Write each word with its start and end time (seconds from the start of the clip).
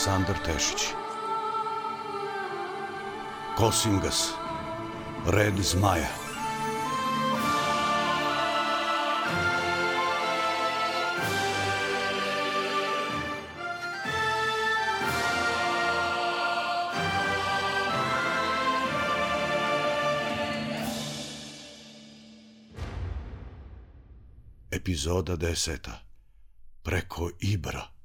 Aleksandar 0.00 0.38
Tešić. 0.44 0.94
Kosingas, 3.56 4.32
red 5.26 5.54
zmaja. 5.60 6.08
Epizoda 24.70 25.36
deseta. 25.36 26.00
Preko 26.82 27.30
Ibra. 27.40 27.99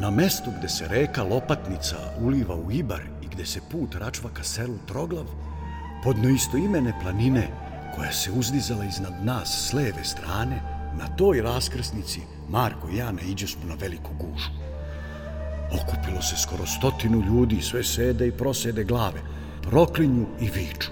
Na 0.00 0.10
mestu 0.10 0.50
gde 0.58 0.68
se 0.68 0.88
reka 0.88 1.22
Lopatnica 1.22 1.96
uliva 2.20 2.54
u 2.54 2.72
Ibar 2.72 3.00
i 3.22 3.26
gde 3.26 3.46
se 3.46 3.60
put 3.70 3.94
račva 3.94 4.30
ka 4.30 4.42
selu 4.42 4.78
Troglav, 4.86 5.24
podno 6.04 6.28
imene 6.64 6.92
planine 7.02 7.48
koja 7.96 8.12
se 8.12 8.30
uzdizala 8.32 8.84
iznad 8.84 9.12
nas 9.24 9.68
s 9.68 9.72
leve 9.72 10.04
strane, 10.04 10.62
na 10.98 11.08
toj 11.16 11.42
raskrsnici 11.42 12.20
Marko 12.48 12.88
i 12.88 12.96
ja 12.96 13.12
naiđe 13.12 13.46
smo 13.46 13.64
na 13.64 13.74
veliku 13.74 14.10
gužu. 14.18 14.50
Okupilo 15.82 16.22
se 16.22 16.36
skoro 16.36 16.66
stotinu 16.66 17.22
ljudi, 17.22 17.62
sve 17.62 17.84
sede 17.84 18.26
i 18.28 18.32
prosede 18.32 18.84
glave, 18.84 19.20
proklinju 19.62 20.26
i 20.40 20.50
viču. 20.50 20.90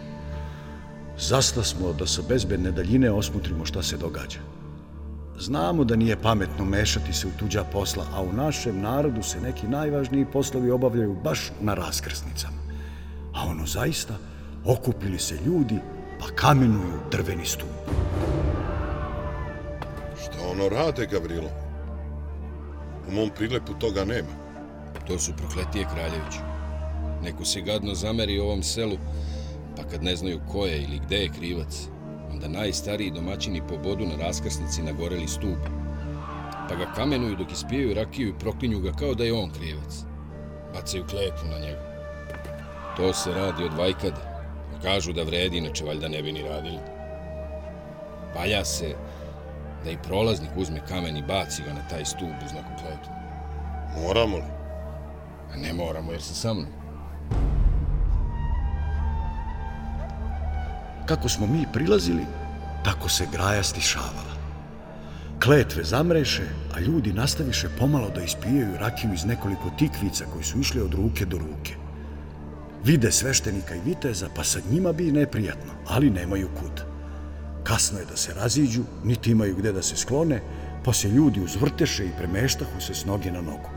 Zasta 1.19 1.63
smo 1.63 1.93
da 1.93 2.07
sa 2.07 2.23
bezbedne 2.29 2.71
daljine 2.71 3.11
osmutrimo 3.11 3.65
šta 3.67 3.83
se 3.83 3.97
događa. 3.97 4.56
Znamo 5.39 5.85
da 5.85 5.97
nije 5.97 6.23
pametno 6.23 6.65
mešati 6.65 7.13
se 7.13 7.27
u 7.27 7.31
tuđa 7.39 7.65
posla, 7.65 8.05
a 8.15 8.23
u 8.23 8.33
našem 8.33 8.81
narodu 8.81 9.23
se 9.23 9.41
neki 9.41 9.67
najvažniji 9.67 10.27
poslovi 10.33 10.71
obavljaju 10.71 11.17
baš 11.25 11.53
na 11.61 11.75
raskrsnicama. 11.75 12.57
A 13.35 13.47
ono 13.47 13.67
zaista, 13.67 14.15
okupili 14.65 15.19
se 15.19 15.39
ljudi 15.47 15.79
pa 16.21 16.27
kamenuju 16.27 17.01
drveni 17.11 17.47
stup. 17.47 17.69
Šta 20.23 20.39
ono 20.51 20.69
rade, 20.69 21.07
Gavrilo? 21.07 21.51
U 23.09 23.13
mom 23.13 23.31
prilepu 23.37 23.75
toga 23.75 24.05
nema. 24.05 24.47
To 25.07 25.19
su 25.19 25.33
prokletije 25.37 25.87
Kraljević. 25.95 26.35
Neko 27.23 27.45
se 27.45 27.61
gadno 27.61 27.95
zameri 27.95 28.39
ovom 28.39 28.63
selu, 28.63 28.97
pa 29.77 29.83
kad 29.83 30.03
ne 30.03 30.17
znaju 30.17 30.41
ko 30.53 30.67
je 30.67 30.83
ili 30.83 31.01
gde 31.07 31.17
je 31.17 31.33
krivac, 31.39 31.89
onda 32.37 32.49
najstariji 32.49 33.11
domaćini 33.11 33.63
pobodu 33.69 34.07
na 34.07 34.17
raskrsnici 34.27 34.83
na 34.83 34.93
goreli 34.93 35.29
stup, 35.29 35.59
pa 36.69 36.75
ga 36.75 36.93
kamenuju 36.95 37.37
dok 37.37 37.53
ispijaju 37.53 37.95
rakiju 37.95 38.29
i 38.29 38.39
proklinju 38.39 38.81
ga 38.81 38.93
kao 38.93 39.15
da 39.15 39.25
je 39.25 39.33
on 39.33 39.51
krivac. 39.51 39.95
Bacaju 40.75 41.05
kletvu 41.11 41.49
na 41.51 41.59
njega. 41.59 41.81
To 42.97 43.13
se 43.13 43.33
radi 43.33 43.65
od 43.65 43.75
vajkade, 43.75 44.21
a 44.77 44.83
kažu 44.83 45.13
da 45.13 45.23
vredi, 45.23 45.59
inače 45.59 45.85
valjda 45.85 46.09
ne 46.09 46.23
bi 46.23 46.33
ni 46.33 46.43
radili. 46.43 46.79
Valja 48.35 48.65
se 48.65 48.95
da 49.85 49.91
i 49.91 49.99
prolaznik 50.03 50.51
uzme 50.57 50.87
kamen 50.89 51.17
i 51.17 51.23
baci 51.23 51.63
ga 51.63 51.73
na 51.73 51.89
taj 51.89 52.05
stup 52.05 52.37
uz 52.45 52.53
neku 52.53 52.71
kletvu. 52.81 53.13
Moramo 54.03 54.37
li? 54.37 54.51
A 55.55 55.57
ne 55.57 55.73
moramo, 55.73 56.13
jer 56.13 56.23
se 56.23 56.35
sa 56.35 56.55
mnom. 56.55 56.86
Kako 61.07 61.29
smo 61.29 61.47
mi 61.47 61.67
prilazili, 61.73 62.27
tako 62.85 63.09
se 63.09 63.27
graja 63.33 63.63
stišavala. 63.63 64.37
Kletve 65.45 65.85
zamreše, 65.85 66.43
a 66.75 66.81
ljudi 66.81 67.13
nastaviše 67.13 67.69
pomalo 67.79 68.11
da 68.11 68.23
ispijaju 68.23 68.77
rakiju 68.79 69.15
iz 69.15 69.25
nekoliko 69.25 69.71
tikvica 69.79 70.25
koji 70.33 70.45
su 70.45 70.59
išli 70.61 70.81
od 70.81 70.95
ruke 70.95 71.25
do 71.25 71.39
ruke. 71.39 71.75
Vide 72.85 73.13
sveštenika 73.13 73.75
i 73.75 73.81
viteza, 73.81 74.29
pa 74.37 74.45
sa 74.45 74.59
njima 74.71 74.93
bi 74.93 75.13
neprijatno, 75.13 75.73
ali 75.89 76.11
nemaju 76.11 76.49
kud. 76.61 76.83
Kasno 77.65 77.99
je 77.99 78.05
da 78.05 78.17
se 78.17 78.35
raziđu, 78.35 78.83
niti 79.05 79.31
imaju 79.31 79.57
gde 79.57 79.73
da 79.73 79.83
se 79.83 79.97
sklone, 79.97 80.41
pa 80.85 80.93
se 80.93 81.09
ljudi 81.09 81.41
uzvrteše 81.41 82.07
i 82.07 82.17
premeštahu 82.19 82.81
se 82.81 82.95
s 82.95 83.05
noge 83.05 83.33
na 83.33 83.41
nogu. 83.41 83.76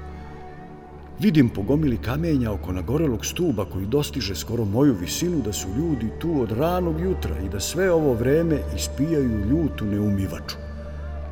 Vidim 1.19 1.49
po 1.49 1.61
gomili 1.61 1.97
kamenja 1.97 2.51
oko 2.51 2.71
nagorelog 2.71 3.25
stuba 3.25 3.65
koji 3.65 3.85
dostiže 3.85 4.35
skoro 4.35 4.65
moju 4.65 4.93
visinu 4.93 5.41
da 5.41 5.53
su 5.53 5.67
ljudi 5.77 6.11
tu 6.19 6.41
od 6.41 6.51
ranog 6.51 7.01
jutra 7.01 7.39
i 7.45 7.49
da 7.49 7.59
sve 7.59 7.91
ovo 7.91 8.13
vreme 8.13 8.59
ispijaju 8.75 9.45
ljutu 9.49 9.85
neumivaču. 9.85 10.55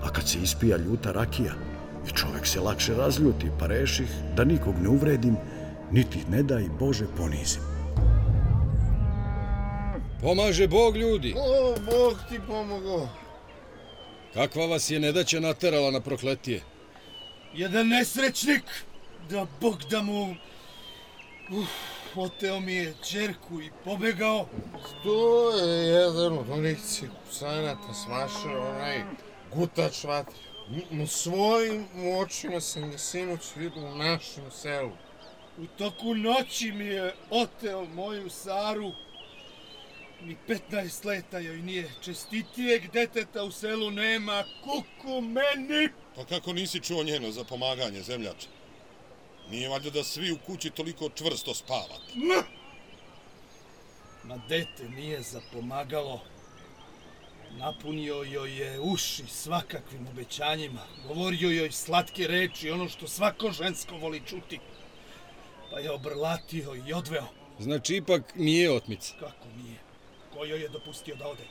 A 0.04 0.10
kad 0.10 0.30
se 0.30 0.40
ispija 0.44 0.78
ljuta 0.78 1.12
rakija, 1.12 1.54
i 2.08 2.16
čovek 2.16 2.48
se 2.48 2.60
lakše 2.60 2.94
razljuti, 2.94 3.48
pa 3.60 3.68
reših 3.68 4.10
da 4.36 4.44
nikog 4.44 4.76
ne 4.82 4.90
uvredim, 4.90 5.36
niti 5.92 6.20
ne 6.30 6.44
da 6.44 6.60
i 6.60 6.70
Bože 6.80 7.06
ponizim. 7.18 7.62
Pomaže 10.22 10.68
Bog 10.68 10.98
ljudi! 10.98 11.34
O, 11.38 11.76
Bog 11.86 12.18
ti 12.30 12.40
pomogo! 12.48 13.08
Kakva 14.34 14.66
vas 14.66 14.90
je 14.90 15.00
nedaća 15.00 15.40
naterala 15.40 15.92
na 15.92 16.02
prokletije? 16.02 16.62
Jedan 17.54 17.88
nesrećnik! 17.88 18.64
Da 19.30 19.48
Bog 19.62 19.84
da 19.90 20.02
mu... 20.02 20.36
Uf, 21.52 21.70
oteo 22.16 22.60
mi 22.60 22.74
je 22.74 22.96
čerku 23.10 23.62
i 23.62 23.70
pobegao. 23.84 24.48
To 25.04 25.52
je 25.52 25.88
jedan 25.88 26.38
od 26.38 26.50
onih 26.50 26.78
cirkusanata 26.82 27.94
smašao 27.94 28.70
onaj 28.70 29.04
gutač 29.54 30.04
vatri. 30.04 30.40
Na 30.90 31.08
svojim 31.08 31.88
očima 32.22 32.62
sam 32.62 32.92
ga 32.92 32.98
sinoć 32.98 33.42
vidio 33.56 33.92
u 33.92 33.96
našem 33.96 34.52
selu. 34.52 34.92
U 35.58 35.66
toku 35.78 36.16
noći 36.16 36.72
mi 36.72 36.86
je 36.86 37.14
oteo 37.30 37.86
moju 37.86 38.30
Saru. 38.30 38.92
Ni 40.22 40.38
15 40.48 41.06
leta 41.06 41.40
joj 41.40 41.58
nije. 41.58 41.92
Čestitijeg 42.02 42.92
deteta 42.92 43.44
u 43.44 43.52
selu 43.52 43.92
nema. 43.92 44.44
Kuku 44.64 45.22
meni! 45.22 45.90
Pa 46.16 46.26
kako 46.26 46.54
nisi 46.54 46.80
čuo 46.80 47.04
njeno 47.04 47.32
za 47.32 47.44
pomaganje 47.44 48.02
zemljača? 48.02 48.48
Nije 49.52 49.70
valjda 49.70 49.90
da 49.90 50.04
svi 50.04 50.32
u 50.32 50.38
kući 50.38 50.70
toliko 50.70 51.10
čvrsto 51.16 51.54
spavate. 51.54 52.14
Ma! 52.16 52.44
Ma 54.24 54.38
dete 54.50 54.90
nije 54.90 55.22
zapomagalo. 55.22 56.22
Napunio 57.52 58.16
joj 58.16 58.58
je 58.64 58.80
uši 58.80 59.24
svakakvim 59.28 60.08
obećanjima. 60.08 60.82
Govorio 61.08 61.50
joj 61.50 61.72
slatke 61.72 62.28
reči, 62.28 62.72
ono 62.72 62.90
što 62.90 63.08
svako 63.08 63.52
žensko 63.52 63.98
voli 63.98 64.22
čuti. 64.26 64.60
Pa 65.72 65.80
je 65.80 65.92
obrlatio 65.92 66.76
i 66.88 66.94
odveo. 66.94 67.28
Znači, 67.60 67.96
ipak 67.96 68.36
nije 68.36 68.72
otmica. 68.72 69.14
Kako 69.20 69.48
nije? 69.58 69.78
Ko 70.34 70.46
joj 70.46 70.62
je 70.62 70.70
dopustio 70.70 71.16
da 71.16 71.28
ode? 71.28 71.44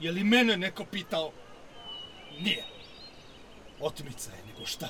Je 0.00 0.12
li 0.12 0.24
mene 0.24 0.56
neko 0.56 0.84
pitao? 0.84 1.32
Nije. 2.40 2.64
Otmica 3.80 4.30
je, 4.30 4.44
nego 4.46 4.66
šta? 4.66 4.88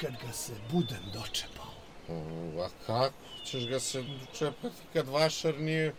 Kad 0.00 0.12
ga 0.26 0.32
se 0.32 0.52
budem 0.72 1.02
dočepao. 1.12 1.70
A 2.64 2.68
kako 2.86 3.14
ćeš 3.44 3.66
ga 3.66 3.80
se 3.80 4.02
dočepati 4.02 4.76
kad 4.92 5.08
vašar 5.08 5.60
nije 5.60 5.94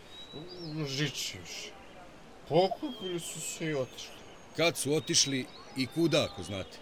žiči 0.88 1.38
još? 1.38 1.72
Pokupili 2.50 3.20
su 3.20 3.42
se 3.42 3.66
i 3.66 3.74
otišli. 3.74 4.12
Kad 4.58 4.78
su 4.78 4.94
otišli 4.94 5.46
i 5.78 5.88
kuda, 5.88 6.28
ako 6.32 6.44
znate? 6.44 6.78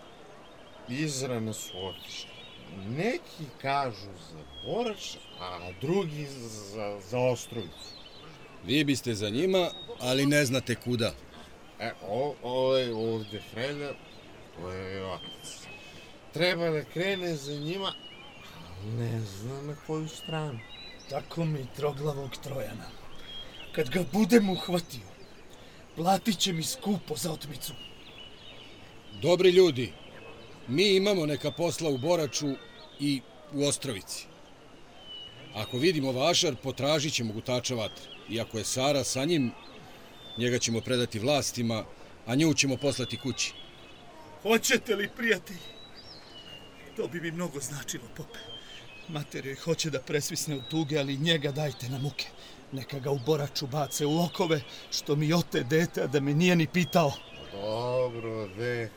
Izrano 0.89 1.53
su 1.53 1.71
otišli. 1.85 2.29
Neki 2.97 3.45
kažu 3.61 4.09
za 4.31 4.39
Borač, 4.65 5.15
a 5.39 5.71
drugi 5.81 6.27
za, 6.27 6.99
za 7.09 7.19
Ostrovicu. 7.19 7.89
Vi 8.65 8.83
biste 8.83 9.15
za 9.15 9.29
njima, 9.29 9.69
ali 9.99 10.25
ne 10.25 10.45
znate 10.45 10.75
kuda. 10.75 11.13
E, 11.79 11.91
o, 12.07 12.35
ovo 12.43 12.77
je 12.77 12.93
ovdje 12.93 13.41
Freda, 13.51 13.93
to 14.55 14.71
je 14.71 15.05
otac 15.05 15.68
treba 16.33 16.69
da 16.69 16.83
krene 16.83 17.35
za 17.35 17.53
njima, 17.53 17.93
ne 18.85 19.21
znam 19.21 19.67
na 19.67 19.75
koju 19.87 20.07
stranu. 20.07 20.59
Tako 21.09 21.45
mi 21.45 21.67
troglavog 21.75 22.31
trojana. 22.43 22.89
Kad 23.75 23.89
ga 23.89 24.03
budem 24.13 24.49
uhvatio, 24.49 25.07
platit 25.95 26.37
će 26.37 26.53
mi 26.53 26.63
skupo 26.63 27.15
za 27.15 27.31
otmicu. 27.31 27.73
Dobri 29.21 29.49
ljudi, 29.49 29.93
mi 30.67 30.95
imamo 30.95 31.25
neka 31.25 31.51
posla 31.51 31.89
u 31.89 31.97
Boraču 31.97 32.47
i 32.99 33.21
u 33.53 33.63
Ostrovici. 33.65 34.25
Ako 35.53 35.77
vidimo 35.77 36.11
vašar, 36.11 36.55
potražit 36.55 37.13
ćemo 37.13 37.33
gutača 37.33 37.75
vatre. 37.75 38.05
Iako 38.29 38.57
je 38.57 38.63
Sara 38.63 39.03
sa 39.03 39.25
njim, 39.25 39.51
njega 40.37 40.59
ćemo 40.59 40.81
predati 40.81 41.19
vlastima, 41.19 41.85
a 42.25 42.35
nju 42.35 42.53
ćemo 42.53 42.77
poslati 42.77 43.17
kući. 43.17 43.53
Hoćete 44.41 44.95
li, 44.95 45.09
prijatelji? 45.17 45.78
To 46.99 47.07
bi 47.07 47.21
mi 47.21 47.31
mnogo 47.31 47.59
značilo, 47.59 48.03
pope. 48.15 48.39
Mater 49.07 49.45
joj 49.45 49.55
hoće 49.55 49.89
da 49.89 50.01
presvisne 50.01 50.55
u 50.55 50.61
tuge, 50.61 50.99
ali 50.99 51.17
njega 51.17 51.51
dajte 51.51 51.89
na 51.89 51.99
muke. 51.99 52.27
Neka 52.71 52.99
ga 52.99 53.11
u 53.11 53.19
boraču 53.25 53.67
bace 53.67 54.05
u 54.05 54.23
okove, 54.23 54.61
što 54.91 55.15
mi 55.15 55.33
ote 55.33 55.63
dete, 55.63 56.07
da 56.07 56.19
me 56.19 56.33
nije 56.33 56.55
ni 56.55 56.67
pitao. 56.67 57.11
Dobro, 57.51 58.47
de, 58.47 58.89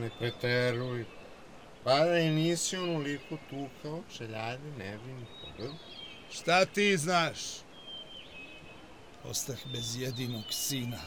ne 0.00 0.10
preteruj. 0.18 1.04
Pa 1.84 2.04
da 2.04 2.18
i 2.18 2.30
nisi 2.30 2.76
onoliko 2.76 3.36
tukao, 3.50 4.02
čeljadi 4.16 4.70
ne 4.78 4.98
bi 4.98 5.12
nikoga. 5.12 5.74
Šta 6.30 6.64
ti 6.64 6.96
znaš? 6.96 7.38
Ostah 9.24 9.58
bez 9.72 10.00
jedinog 10.00 10.44
sina. 10.50 11.00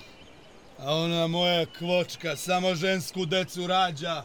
A 0.80 0.96
ona 0.96 1.28
moja 1.28 1.66
kvočka 1.66 2.36
samo 2.36 2.76
žensku 2.76 3.26
decu 3.26 3.68
rađa. 3.68 4.24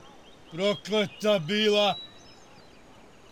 Prokleta 0.53 1.39
bila. 1.39 1.95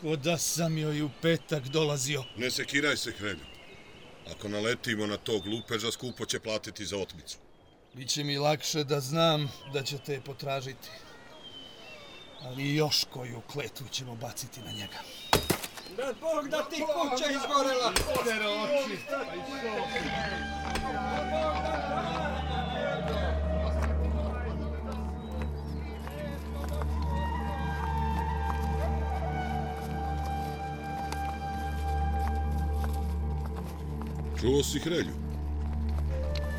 Ko 0.00 0.16
da 0.16 0.38
sam 0.38 0.78
joj 0.78 1.02
u 1.02 1.11
petak 1.22 1.69
dolazio. 1.69 2.25
Ne 2.37 2.50
sekiraj 2.50 2.96
se, 2.96 3.12
Krelju. 3.12 3.44
Ako 4.31 4.49
naletimo 4.49 5.06
na 5.06 5.16
tog 5.16 5.46
lupeža, 5.46 5.93
skupo 5.93 6.26
će 6.26 6.40
platiti 6.40 6.87
za 6.87 6.96
otmicu. 6.96 7.38
Biće 7.94 8.25
mi 8.25 8.38
lakše 8.38 8.84
da 8.84 9.00
znam 9.00 9.50
da 9.72 9.82
ćete 9.82 10.12
je 10.12 10.20
potražiti. 10.20 10.88
Ali 12.43 12.75
još 12.75 13.05
koju 13.11 13.40
kletvu 13.40 13.87
ćemo 13.88 14.14
baciti 14.14 14.60
na 14.60 14.72
njega. 14.72 14.99
Da 15.96 16.12
Bog 16.20 16.49
da 16.49 16.62
ti 16.62 16.76
kuća 16.76 17.31
izgorela! 17.31 17.93
Odere 18.20 18.46
oči, 18.46 18.99
pa 19.08 19.34
i 19.34 19.38
Čuo 34.44 34.62
si 34.62 34.79
Hrelju? 34.79 35.12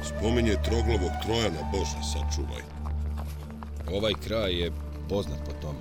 Spominje 0.03 0.55
troglovog 0.63 1.11
Trojana, 1.23 1.69
Bože, 1.71 2.01
sačuvaj. 2.13 2.61
Ovaj 3.93 4.13
kraj 4.27 4.53
je 4.53 4.71
poznat 5.09 5.39
po 5.45 5.51
tome. 5.61 5.79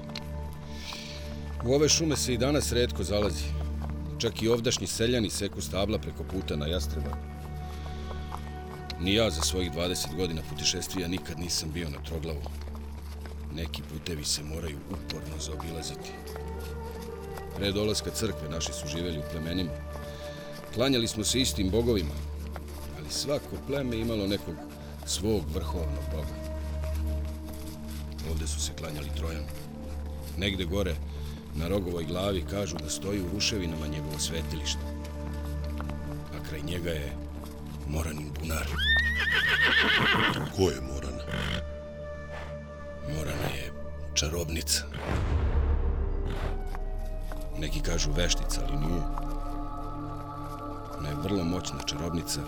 U 1.64 1.74
ove 1.74 1.88
šume 1.88 2.16
se 2.16 2.34
i 2.34 2.38
danas 2.38 2.72
redko 2.72 3.04
zalazi. 3.04 3.44
Čak 4.18 4.42
i 4.42 4.48
ovdašnji 4.48 4.86
seljani 4.86 5.30
seku 5.30 5.60
stabla 5.60 5.98
preko 5.98 6.24
puta 6.24 6.56
na 6.56 6.66
Jastreba. 6.66 7.16
Ni 9.00 9.14
ja 9.14 9.30
za 9.30 9.42
svojih 9.42 9.72
20 9.72 10.16
godina 10.16 10.42
putešestvija 10.50 11.08
nikad 11.08 11.38
nisam 11.38 11.72
bio 11.72 11.88
na 11.88 12.04
Troglavu. 12.08 12.42
Neki 13.54 13.82
putevi 13.82 14.24
se 14.24 14.42
moraju 14.42 14.78
uporno 14.90 15.38
zaobilaziti. 15.38 16.10
Pre 17.56 17.72
dolaska 17.72 18.10
crkve 18.10 18.48
naši 18.48 18.72
su 18.72 18.88
živeli 18.88 19.18
u 19.18 19.30
plemenima. 19.32 19.93
Klanjali 20.74 21.08
smo 21.08 21.24
se 21.24 21.40
istim 21.40 21.70
bogovima, 21.70 22.14
ali 22.98 23.10
svako 23.10 23.56
pleme 23.66 23.96
imalo 23.96 24.26
nekog 24.26 24.54
svog 25.06 25.42
vrhovnog 25.54 26.04
boga. 26.10 26.34
Ovde 28.30 28.46
su 28.46 28.60
se 28.60 28.72
klanjali 28.78 29.10
Trojanu. 29.16 29.46
Negde 30.38 30.64
gore, 30.64 30.94
na 31.54 31.68
rogovoj 31.68 32.04
glavi, 32.04 32.44
kažu 32.50 32.76
da 32.76 32.90
stoji 32.90 33.20
u 33.20 33.28
ruševinama 33.34 33.86
njegovo 33.86 34.18
svetilište. 34.18 34.80
A 36.34 36.48
kraj 36.48 36.60
njega 36.62 36.90
je 36.90 37.12
Moranin 37.88 38.30
bunar. 38.40 38.66
Ko 40.56 40.62
je 40.62 40.80
Morana? 40.80 41.24
Morana 43.16 43.48
je 43.54 43.72
čarobnica. 44.14 44.84
Neki 47.58 47.80
kažu 47.80 48.12
veštica, 48.12 48.60
ali 48.68 48.76
nije. 48.76 49.33
Vrlo 51.24 51.44
moćna 51.44 51.78
čarobnica, 51.86 52.40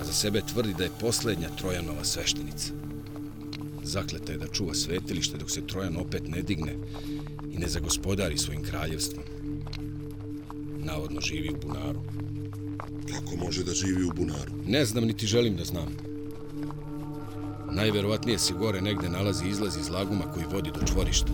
a 0.00 0.04
za 0.04 0.12
sebe 0.12 0.40
tvrdi 0.52 0.74
da 0.78 0.84
je 0.84 0.90
posljednja 1.00 1.48
Trojanova 1.48 2.04
sveštenica. 2.04 2.72
Zakleta 3.82 4.32
je 4.32 4.38
da 4.38 4.46
čuva 4.46 4.74
svetilište 4.74 5.38
dok 5.38 5.50
se 5.50 5.66
Trojan 5.66 5.96
opet 5.96 6.22
ne 6.28 6.42
digne 6.42 6.74
i 7.52 7.58
ne 7.58 7.68
zagospodari 7.68 8.38
svojim 8.38 8.62
kraljevstvom. 8.62 9.24
Navodno 10.78 11.20
živi 11.20 11.50
u 11.50 11.66
bunaru. 11.66 12.00
Kako 13.12 13.36
može 13.44 13.64
da 13.64 13.72
živi 13.72 14.04
u 14.04 14.12
bunaru? 14.16 14.52
Ne 14.66 14.84
znam, 14.84 15.04
niti 15.04 15.26
želim 15.26 15.56
da 15.56 15.64
znam. 15.64 15.96
Najverovatnije 17.72 18.38
se 18.38 18.54
gore 18.54 18.80
negde 18.80 19.08
nalazi 19.08 19.48
izlaz 19.48 19.76
iz 19.76 19.88
laguma 19.88 20.32
koji 20.32 20.46
vodi 20.52 20.70
do 20.70 20.86
čvorišta 20.86 21.32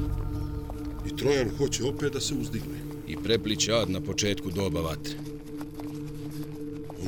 I 1.06 1.16
Trojan 1.16 1.50
hoće 1.58 1.84
opet 1.84 2.12
da 2.12 2.20
se 2.20 2.34
uzdigne. 2.34 2.80
i 3.08 3.16
prepliće 3.16 3.72
ad 3.72 3.90
na 3.90 4.00
početku 4.00 4.50
doba 4.50 4.80
vatre. 4.80 5.29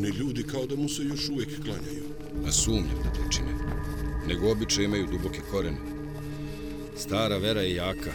Oni 0.02 0.10
ljudi 0.10 0.43
kao 0.43 0.66
da 0.66 0.76
mu 0.76 0.88
se 0.88 1.02
još 1.02 1.28
uvijek 1.28 1.49
klanjaju. 1.64 2.04
A 2.46 2.52
sumnjam 2.52 2.99
da 3.04 3.10
to 3.12 3.31
čine. 3.31 3.52
Nego 4.28 4.50
običaj 4.50 4.84
imaju 4.84 5.06
duboke 5.06 5.40
korene. 5.50 5.76
Stara 6.96 7.37
vera 7.37 7.60
je 7.60 7.75
jaka. 7.75 8.12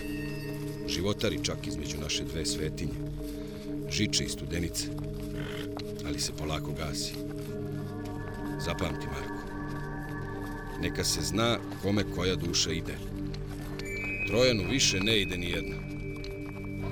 Životari 0.88 1.40
čak 1.44 1.68
između 1.68 1.98
naše 1.98 2.24
dve 2.24 2.46
svetinje. 2.46 2.94
Žiče 3.92 4.24
i 4.24 4.30
studenice. 4.30 4.88
Ali 6.08 6.20
se 6.20 6.32
polako 6.38 6.72
gasi. 6.72 7.14
Zapamti, 8.66 9.08
Marko. 9.08 9.44
Neka 10.82 11.04
se 11.04 11.22
zna 11.22 11.58
kome 11.82 12.04
koja 12.16 12.36
duša 12.36 12.72
ide. 12.72 12.98
Trojanu 14.28 14.64
više 14.72 15.00
ne 15.00 15.22
ide 15.22 15.38
ni 15.38 15.50
jedna. 15.50 15.76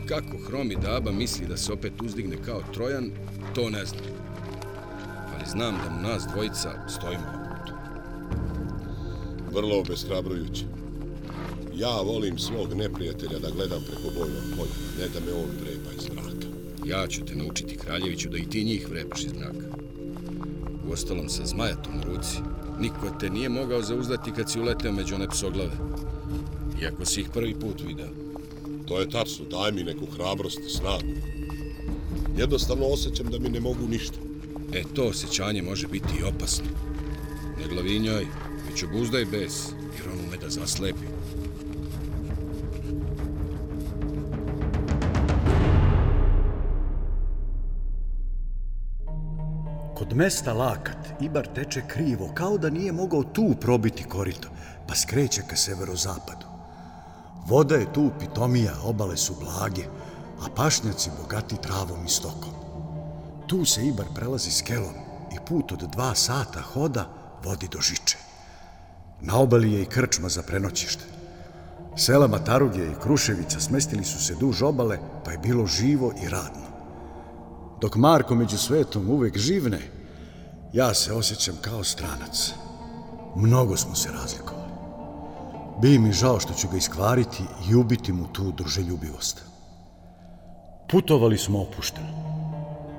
Kako 0.08 0.38
Hromi 0.38 0.76
Daba 0.76 1.12
misli 1.12 1.48
da 1.48 1.58
se 1.58 1.74
opet 1.74 1.94
uzdigne 2.02 2.38
kao 2.46 2.62
Trojan, 2.74 3.12
to 3.56 3.70
ne 3.70 3.86
znam. 3.86 4.25
Znam 5.56 5.76
da 5.84 5.90
mu 5.90 6.02
nas 6.02 6.24
dvojica 6.34 6.70
stojimo 6.88 7.24
na 7.24 7.56
putu. 7.56 7.74
Vrlo 9.54 9.80
obeshrabrujuće. 9.80 10.66
Ja 11.76 12.02
volim 12.02 12.38
svog 12.38 12.74
neprijatelja 12.74 13.40
da 13.40 13.50
gledam 13.50 13.82
preko 13.88 14.20
bojnog 14.20 14.44
polja, 14.58 14.76
ne 15.00 15.08
da 15.14 15.20
me 15.20 15.34
on 15.34 15.50
vrepa 15.62 15.92
iz 15.98 16.10
mraka. 16.10 16.48
Ja 16.86 17.08
ću 17.08 17.26
te 17.26 17.36
naučiti, 17.36 17.78
Kraljeviću, 17.78 18.30
da 18.30 18.38
i 18.38 18.50
ti 18.50 18.64
njih 18.64 18.90
vrepaš 18.90 19.24
iz 19.24 19.34
mraka. 19.34 19.78
Uostalom 20.90 21.30
sa 21.30 21.46
zmajatom 21.46 21.94
u 22.00 22.04
ruci. 22.04 22.38
Niko 22.80 23.18
te 23.20 23.30
nije 23.30 23.50
mogao 23.50 23.82
zauzdati 23.82 24.32
kad 24.32 24.52
si 24.52 24.60
uleteo 24.60 24.92
među 24.92 25.16
one 25.16 25.28
psoglave. 25.28 25.78
Iako 26.82 27.06
si 27.06 27.22
ih 27.22 27.30
prvi 27.34 27.56
put 27.60 27.82
video. 27.88 28.10
To 28.88 29.00
je 29.00 29.10
tačno, 29.10 29.46
daj 29.46 29.72
mi 29.72 29.84
neku 29.84 30.06
hrabrost, 30.06 30.60
snagu. 30.78 31.14
Jednostavno 32.38 32.86
osjećam 32.86 33.28
da 33.32 33.40
mi 33.40 33.50
ne 33.50 33.60
mogu 33.60 33.88
ništa. 33.88 34.25
E, 34.74 34.84
to 34.96 35.04
osjećanje 35.04 35.62
može 35.62 35.88
biti 35.88 36.20
i 36.20 36.24
opasno. 36.24 36.66
Ne 37.60 37.68
glavinjaj, 37.68 38.26
već 38.70 38.84
obuzdaj 38.84 39.26
bes, 39.26 39.70
jer 39.98 40.10
on 40.14 40.20
ume 40.28 40.38
da 40.38 40.50
zaslepi. 40.50 41.06
Kod 49.96 50.16
mesta 50.16 50.54
Lakat 50.54 51.06
Ibar 51.22 51.48
teče 51.56 51.82
krivo, 51.88 52.32
kao 52.34 52.58
da 52.58 52.70
nije 52.70 52.92
mogao 52.92 53.24
tu 53.24 53.56
probiti 53.62 54.04
korito, 54.04 54.50
pa 54.88 54.96
skreće 54.96 55.42
ka 55.50 55.56
severozapadu. 55.56 56.46
Voda 57.48 57.76
je 57.76 57.94
tu 57.94 58.12
pitomija, 58.20 58.74
obale 58.84 59.18
su 59.18 59.34
blage, 59.40 59.84
a 60.42 60.50
pašnjaci 60.56 61.10
bogati 61.22 61.62
travom 61.62 62.06
i 62.06 62.10
stokom. 62.10 62.55
Tu 63.48 63.66
se 63.66 63.88
Ibar 63.88 64.06
prelazi 64.16 64.52
skelom 64.52 64.94
i 65.36 65.38
put 65.48 65.72
od 65.72 65.80
dva 65.80 66.16
sata 66.16 66.62
hoda 66.62 67.10
vodi 67.44 67.68
do 67.68 67.82
Žiče. 67.82 68.18
Na 69.22 69.38
obali 69.38 69.74
je 69.74 69.82
i 69.82 69.86
krčma 69.86 70.30
za 70.30 70.42
prenoćište. 70.42 71.04
Sela 71.96 72.28
Matarugje 72.28 72.92
i 72.92 72.96
Kruševica 73.02 73.60
smestili 73.60 74.04
su 74.04 74.24
se 74.24 74.36
duž 74.36 74.62
obale, 74.62 74.98
pa 75.26 75.32
je 75.32 75.38
bilo 75.38 75.66
živo 75.66 76.14
i 76.24 76.30
radno. 76.30 76.66
Dok 77.82 77.96
Marko 77.96 78.36
među 78.36 78.58
svetom 78.58 79.10
uvek 79.10 79.38
živne, 79.38 79.80
ja 80.74 80.94
se 80.94 81.14
osjećam 81.14 81.56
kao 81.62 81.84
stranac. 81.84 82.52
Mnogo 83.36 83.78
smo 83.78 83.96
se 83.96 84.12
razlikovali. 84.12 84.72
Bi 85.82 86.00
mi 86.00 86.12
žao 86.12 86.40
što 86.40 86.54
ću 86.54 86.68
ga 86.68 86.78
iskvariti 86.78 87.44
i 87.70 87.76
ubiti 87.76 88.14
mu 88.14 88.28
tu 88.28 88.52
druželjubivost. 88.52 89.42
Putovali 90.90 91.38
smo 91.38 91.62
opušteno. 91.62 92.35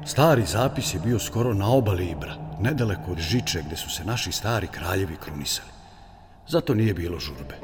Stari 0.07 0.45
zapis 0.47 0.95
je 0.95 1.01
bio 1.01 1.19
skoro 1.19 1.55
na 1.55 1.69
obali 1.69 2.07
Ibra, 2.07 2.35
nedaleko 2.61 3.11
od 3.13 3.19
Žiče 3.19 3.63
gde 3.67 3.77
su 3.77 3.91
se 3.91 4.05
naši 4.05 4.33
stari 4.33 4.67
kraljevi 4.67 5.17
krunisali. 5.17 5.69
Zato 6.49 6.75
nije 6.75 6.95
bilo 6.95 7.19
žurbe. 7.19 7.55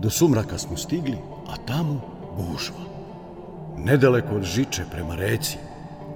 Do 0.00 0.10
sumraka 0.10 0.58
smo 0.58 0.76
stigli, 0.76 1.18
a 1.48 1.56
tamo 1.66 2.00
gužva. 2.36 2.84
Nedaleko 3.76 4.34
od 4.34 4.42
Žiče 4.42 4.84
prema 4.90 5.14
reci, 5.14 5.58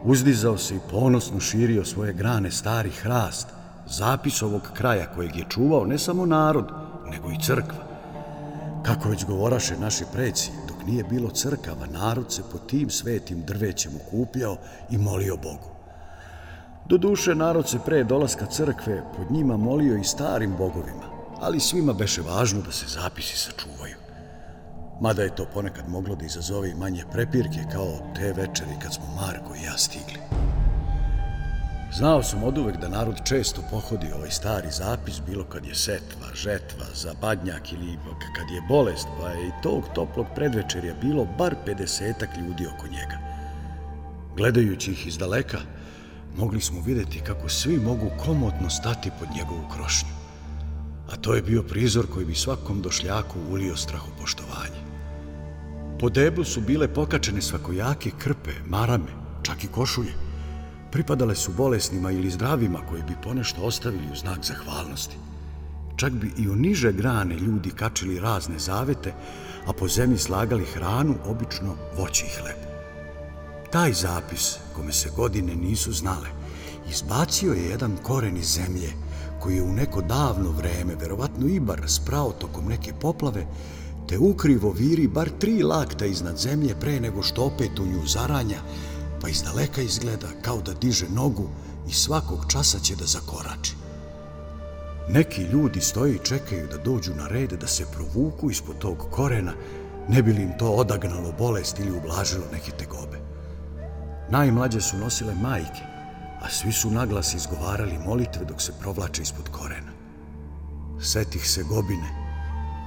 uzdizao 0.05 0.59
se 0.59 0.77
i 0.77 0.81
ponosno 0.91 1.41
širio 1.41 1.85
svoje 1.85 2.13
grane 2.13 2.51
stari 2.51 2.91
hrast, 2.91 3.49
zapis 3.87 4.43
ovog 4.43 4.71
kraja 4.75 5.07
kojeg 5.07 5.37
je 5.37 5.45
čuvao 5.49 5.85
ne 5.85 5.99
samo 5.99 6.27
narod, 6.27 6.73
nego 7.11 7.31
i 7.31 7.41
crkva. 7.43 7.85
Kako 8.83 9.09
već 9.09 9.25
govoraše 9.25 9.77
naši 9.79 10.05
preci, 10.13 10.51
dok 10.85 10.91
nije 10.91 11.05
bilo 11.05 11.31
crkava, 11.31 11.87
narod 11.87 12.33
se 12.33 12.43
po 12.53 12.59
tim 12.59 12.91
svetim 12.91 13.43
drvećem 13.47 13.93
okupljao 13.97 14.57
i 14.91 14.99
molio 14.99 15.37
Bogu. 15.37 15.71
Do 16.89 16.99
duše, 16.99 17.35
narod 17.35 17.69
se 17.69 17.79
pre 17.85 18.05
dolaska 18.05 18.47
crkve 18.47 19.03
pod 19.17 19.31
njima 19.31 19.57
molio 19.57 19.97
i 19.97 20.05
starim 20.05 20.55
bogovima, 20.59 21.05
ali 21.41 21.61
svima 21.61 21.93
beše 21.93 22.23
važno 22.23 22.61
da 22.61 22.73
se 22.73 22.87
zapisi 22.87 23.37
sačuvaju. 23.37 23.97
Mada 25.01 25.23
je 25.23 25.35
to 25.35 25.47
ponekad 25.55 25.89
moglo 25.89 26.17
da 26.17 26.25
izazove 26.25 26.71
i 26.71 26.75
manje 26.75 27.05
prepirke 27.13 27.65
kao 27.73 27.99
te 28.17 28.33
večeri 28.33 28.79
kad 28.83 28.95
smo 28.95 29.05
Marko 29.17 29.55
i 29.55 29.65
ja 29.65 29.79
stigli. 29.79 30.34
Znao 31.97 32.23
sam 32.23 32.43
od 32.45 32.59
uvek 32.59 32.77
da 32.77 32.89
narod 32.89 33.21
često 33.25 33.63
pohodi 33.71 34.07
ovaj 34.17 34.31
stari 34.31 34.69
zapis, 34.71 35.21
bilo 35.27 35.45
kad 35.45 35.67
je 35.67 35.75
setva, 35.75 36.27
žetva, 36.35 36.87
zabadnjak 36.95 37.73
ili 37.73 37.99
kad 38.37 38.51
je 38.55 38.63
bolest, 38.69 39.07
pa 39.21 39.29
je 39.29 39.49
i 39.49 39.63
tog 39.63 39.85
toplog 39.95 40.27
predvečerja 40.35 40.95
bilo 41.03 41.27
bar 41.39 41.55
50 41.67 42.15
ljudi 42.39 42.67
oko 42.67 42.87
njega. 42.87 43.19
Gledajući 44.37 44.93
ih 44.93 45.07
iz 45.07 45.19
daleka, 45.19 45.59
mogli 46.37 46.61
smo 46.61 46.81
videti 46.81 47.21
kako 47.21 47.49
svi 47.49 47.79
mogu 47.79 48.11
komotno 48.25 48.71
stati 48.71 49.11
pod 49.19 49.29
njegovu 49.37 49.69
krošnju. 49.75 50.11
A 51.13 51.17
to 51.17 51.35
je 51.35 51.43
bio 51.43 51.63
prizor 51.63 52.07
koji 52.13 52.27
bi 52.27 52.35
svakom 52.35 52.83
došljaku 52.83 53.39
ulio 53.51 53.77
strahopoštovanje. 53.77 54.81
Po 56.01 56.09
deblu 56.09 56.45
su 56.45 56.61
bile 56.61 56.95
pokačene 56.95 57.43
svakojake 57.43 58.11
krpe, 58.19 58.53
marame, 58.67 59.13
čak 59.43 59.65
i 59.65 59.67
košulje. 59.67 60.24
Pripadale 60.95 61.35
su 61.35 61.53
bolesnima 61.53 62.11
ili 62.11 62.31
zdravima 62.31 62.79
koji 62.89 63.03
bi 63.03 63.15
ponešto 63.23 63.63
ostavili 63.63 64.13
u 64.13 64.17
znak 64.17 64.39
zahvalnosti. 64.45 65.17
Čak 65.97 66.13
bi 66.13 66.33
i 66.39 66.49
u 66.49 66.57
niže 66.57 66.93
grane 66.93 67.35
ljudi 67.35 67.71
kačili 67.71 68.21
razne 68.21 68.59
zavete, 68.59 69.13
a 69.67 69.73
po 69.73 69.89
zemlji 69.89 70.19
slagali 70.19 70.65
hranu, 70.65 71.15
obično 71.25 71.75
voći 71.97 72.25
i 72.27 72.41
hleb. 72.41 72.57
Taj 73.73 73.93
zapis, 73.93 74.57
kome 74.77 74.93
se 74.93 75.11
godine 75.17 75.55
nisu 75.57 75.93
znale, 75.93 76.29
izbacio 76.91 77.53
je 77.53 77.65
jedan 77.65 77.97
koren 78.03 78.37
iz 78.37 78.47
zemlje, 78.47 78.93
koji 79.41 79.57
je 79.57 79.63
u 79.63 79.73
neko 79.73 80.01
davno 80.01 80.51
vreme, 80.51 80.95
verovatno 81.01 81.47
Ibar, 81.47 81.83
sprao 81.87 82.33
tokom 82.33 82.69
neke 82.69 82.93
poplave, 83.01 83.47
te 84.09 84.19
ukrivo 84.19 84.73
viri 84.73 85.09
bar 85.09 85.31
tri 85.39 85.63
lakta 85.63 86.07
iznad 86.07 86.39
zemlje 86.39 86.75
pre 86.81 87.01
nego 87.01 87.23
što 87.23 87.45
opet 87.45 87.79
u 87.79 87.87
nju 87.87 88.07
zaranja, 88.07 88.59
pa 89.25 89.31
iz 89.31 89.43
daleka 89.43 89.83
izgleda 89.83 90.27
kao 90.43 90.61
da 90.61 90.75
diže 90.75 91.07
nogu 91.09 91.49
i 91.89 91.93
svakog 91.93 92.45
časa 92.49 92.79
će 92.79 92.97
da 92.97 93.05
zakorači. 93.07 93.75
Neki 95.09 95.43
ljudi 95.43 95.81
stoje 95.81 96.15
i 96.15 96.25
čekaju 96.25 96.67
da 96.67 96.77
dođu 96.77 97.15
na 97.15 97.29
red 97.29 97.53
da 97.53 97.67
se 97.67 97.87
provuku 97.93 98.51
ispod 98.51 98.79
tog 98.79 98.99
korena, 99.11 99.53
ne 100.09 100.23
bi 100.23 100.33
li 100.33 100.43
im 100.43 100.59
to 100.59 100.71
odagnalo 100.71 101.33
bolest 101.39 101.79
ili 101.79 101.97
ublažilo 101.97 102.45
neke 102.53 102.71
tegobe. 102.71 103.19
Najmlađe 104.31 104.81
su 104.81 104.99
nosile 104.99 105.35
majke, 105.35 105.83
a 106.41 106.49
svi 106.51 106.73
su 106.73 106.91
naglas 106.91 107.35
izgovarali 107.35 107.99
molitve 108.07 108.45
dok 108.45 108.61
se 108.63 108.73
provlače 108.81 109.23
ispod 109.23 109.49
korena. 109.49 109.93
Setih 111.01 111.51
se 111.51 111.63
gobine, 111.63 112.11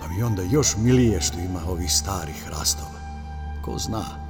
pa 0.02 0.08
mi 0.08 0.24
onda 0.24 0.42
još 0.42 0.76
milije 0.78 1.22
što 1.22 1.40
ima 1.40 1.62
ovih 1.68 1.92
starih 1.92 2.50
rastova. 2.50 3.00
Ko 3.66 3.78
zna, 3.78 4.27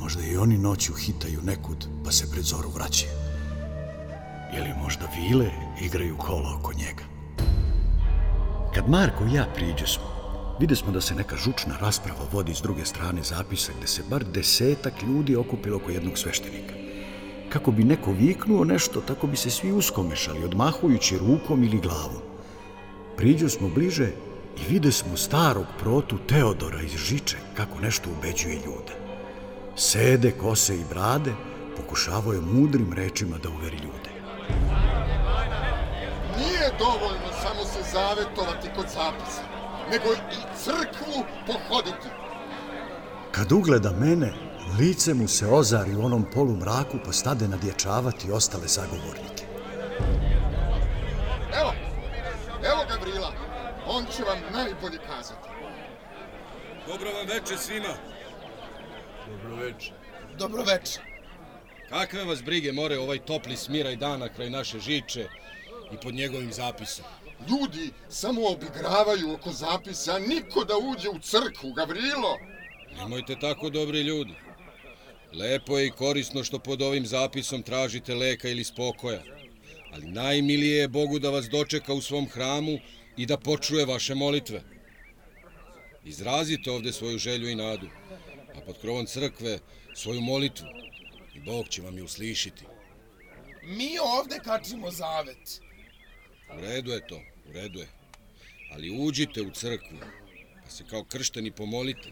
možda 0.00 0.22
i 0.24 0.36
oni 0.36 0.58
noću 0.58 0.92
hitaju 0.94 1.42
nekud, 1.42 1.86
pa 2.04 2.12
se 2.12 2.30
pred 2.30 2.44
zoru 2.44 2.70
vraćaju. 2.70 3.12
Ili 4.56 4.74
možda 4.82 5.08
vile 5.16 5.50
igraju 5.80 6.16
kola 6.16 6.56
oko 6.58 6.72
njega. 6.72 7.04
Kad 8.74 8.88
Marko 8.88 9.24
i 9.24 9.34
ja 9.34 9.46
priđe 9.54 9.86
smo, 9.86 10.04
vide 10.60 10.76
smo 10.76 10.92
da 10.92 11.00
se 11.00 11.14
neka 11.14 11.36
žučna 11.36 11.76
rasprava 11.80 12.26
vodi 12.32 12.54
s 12.54 12.62
druge 12.62 12.84
strane 12.84 13.22
zapisa 13.22 13.72
gde 13.78 13.86
se 13.86 14.02
bar 14.10 14.24
desetak 14.24 15.02
ljudi 15.02 15.36
okupilo 15.36 15.76
oko 15.76 15.90
jednog 15.90 16.18
sveštenika. 16.18 16.74
Kako 17.48 17.70
bi 17.70 17.84
neko 17.84 18.12
viknuo 18.12 18.64
nešto, 18.64 19.00
tako 19.00 19.26
bi 19.26 19.36
se 19.36 19.50
svi 19.50 19.72
uskomešali, 19.72 20.44
odmahujući 20.44 21.18
rukom 21.18 21.64
ili 21.64 21.80
glavom. 21.80 22.22
Priđu 23.16 23.48
smo 23.48 23.68
bliže 23.68 24.12
i 24.56 24.72
vide 24.72 24.92
smo 24.92 25.16
starog 25.16 25.66
protu 25.80 26.18
Teodora 26.28 26.82
iz 26.82 26.96
Žiče 26.96 27.36
kako 27.56 27.80
nešto 27.80 28.10
ubeđuje 28.10 28.54
ljude. 28.54 28.99
Sede, 29.82 30.30
kose 30.30 30.74
i 30.74 30.84
brade 30.90 31.32
pokušavao 31.76 32.32
je 32.32 32.40
mudrim 32.40 32.92
rečima 32.92 33.38
da 33.38 33.48
uveri 33.48 33.76
ljude. 33.76 34.10
Nije 36.38 36.70
dovoljno 36.78 37.30
samo 37.42 37.64
se 37.64 37.90
zavetovati 37.92 38.68
kod 38.76 38.84
zapisa, 38.84 39.42
nego 39.90 40.04
i 40.12 40.58
crkvu 40.64 41.24
pohoditi. 41.46 42.08
Kad 43.32 43.52
ugleda 43.52 43.92
mene, 43.92 44.32
lice 44.78 45.14
mu 45.14 45.28
se 45.28 45.46
ozari 45.46 45.94
u 45.94 46.04
onom 46.04 46.26
polumraku 46.34 46.98
pa 47.04 47.12
stade 47.12 47.48
nadječavati 47.48 48.32
ostale 48.32 48.66
zagovornike. 48.66 49.44
Evo, 51.60 51.72
evo 52.64 52.84
Gavrila, 52.88 53.32
on 53.86 54.04
će 54.16 54.22
vam 54.22 54.38
najbolje 54.52 54.98
kazati. 54.98 55.48
Dobro 56.86 57.12
vam 57.12 57.26
večer 57.26 57.58
svima. 57.58 58.19
Dobro 60.38 60.62
večer. 60.62 61.02
Kakve 61.88 62.24
vas 62.24 62.42
brige 62.42 62.72
more 62.72 62.98
ovaj 62.98 63.18
topli 63.18 63.56
smiraj 63.56 63.96
dana 63.96 64.28
kraj 64.28 64.50
naše 64.50 64.80
žiče 64.80 65.28
i 65.92 65.96
pod 66.02 66.14
njegovim 66.14 66.52
zapisom? 66.52 67.04
Ljudi 67.48 67.90
samo 68.08 68.46
obigravaju 68.46 69.32
oko 69.32 69.52
zapisa, 69.52 70.14
a 70.14 70.18
niko 70.18 70.64
da 70.64 70.74
uđe 70.76 71.08
u 71.08 71.18
crkvu, 71.18 71.72
Gavrilo. 71.72 72.38
Nemojte 72.96 73.36
tako, 73.40 73.70
dobri 73.70 74.00
ljudi. 74.00 74.34
Lepo 75.32 75.78
je 75.78 75.86
i 75.86 75.90
korisno 75.90 76.44
što 76.44 76.58
pod 76.58 76.82
ovim 76.82 77.06
zapisom 77.06 77.62
tražite 77.62 78.14
leka 78.14 78.48
ili 78.48 78.64
spokoja. 78.64 79.22
Ali 79.94 80.06
najmilije 80.06 80.76
je 80.76 80.88
Bogu 80.88 81.18
da 81.18 81.30
vas 81.30 81.48
dočeka 81.48 81.94
u 81.94 82.00
svom 82.00 82.28
hramu 82.28 82.78
i 83.16 83.26
da 83.26 83.36
počuje 83.36 83.86
vaše 83.86 84.14
molitve. 84.14 84.62
Izrazite 86.04 86.70
ovde 86.70 86.92
svoju 86.92 87.18
želju 87.18 87.48
i 87.48 87.54
nadu, 87.54 87.86
a 88.54 88.60
pod 88.60 88.80
krovom 88.80 89.06
crkve 89.06 89.58
svoju 89.94 90.20
molitvu 90.20 90.66
i 91.34 91.40
Bog 91.40 91.68
će 91.68 91.82
vam 91.82 91.96
je 91.96 92.02
uslišiti. 92.02 92.64
Mi 93.62 93.98
ovde 93.98 94.40
kačimo 94.44 94.90
zavet. 94.90 95.60
U 96.56 96.60
redu 96.60 96.90
je 96.90 97.06
to, 97.06 97.20
u 97.48 97.52
redu 97.52 97.78
je. 97.78 97.88
Ali 98.72 98.90
uđite 98.90 99.42
u 99.42 99.50
crkvu, 99.50 99.98
pa 100.64 100.70
se 100.70 100.84
kao 100.90 101.04
kršteni 101.04 101.50
pomolite, 101.50 102.08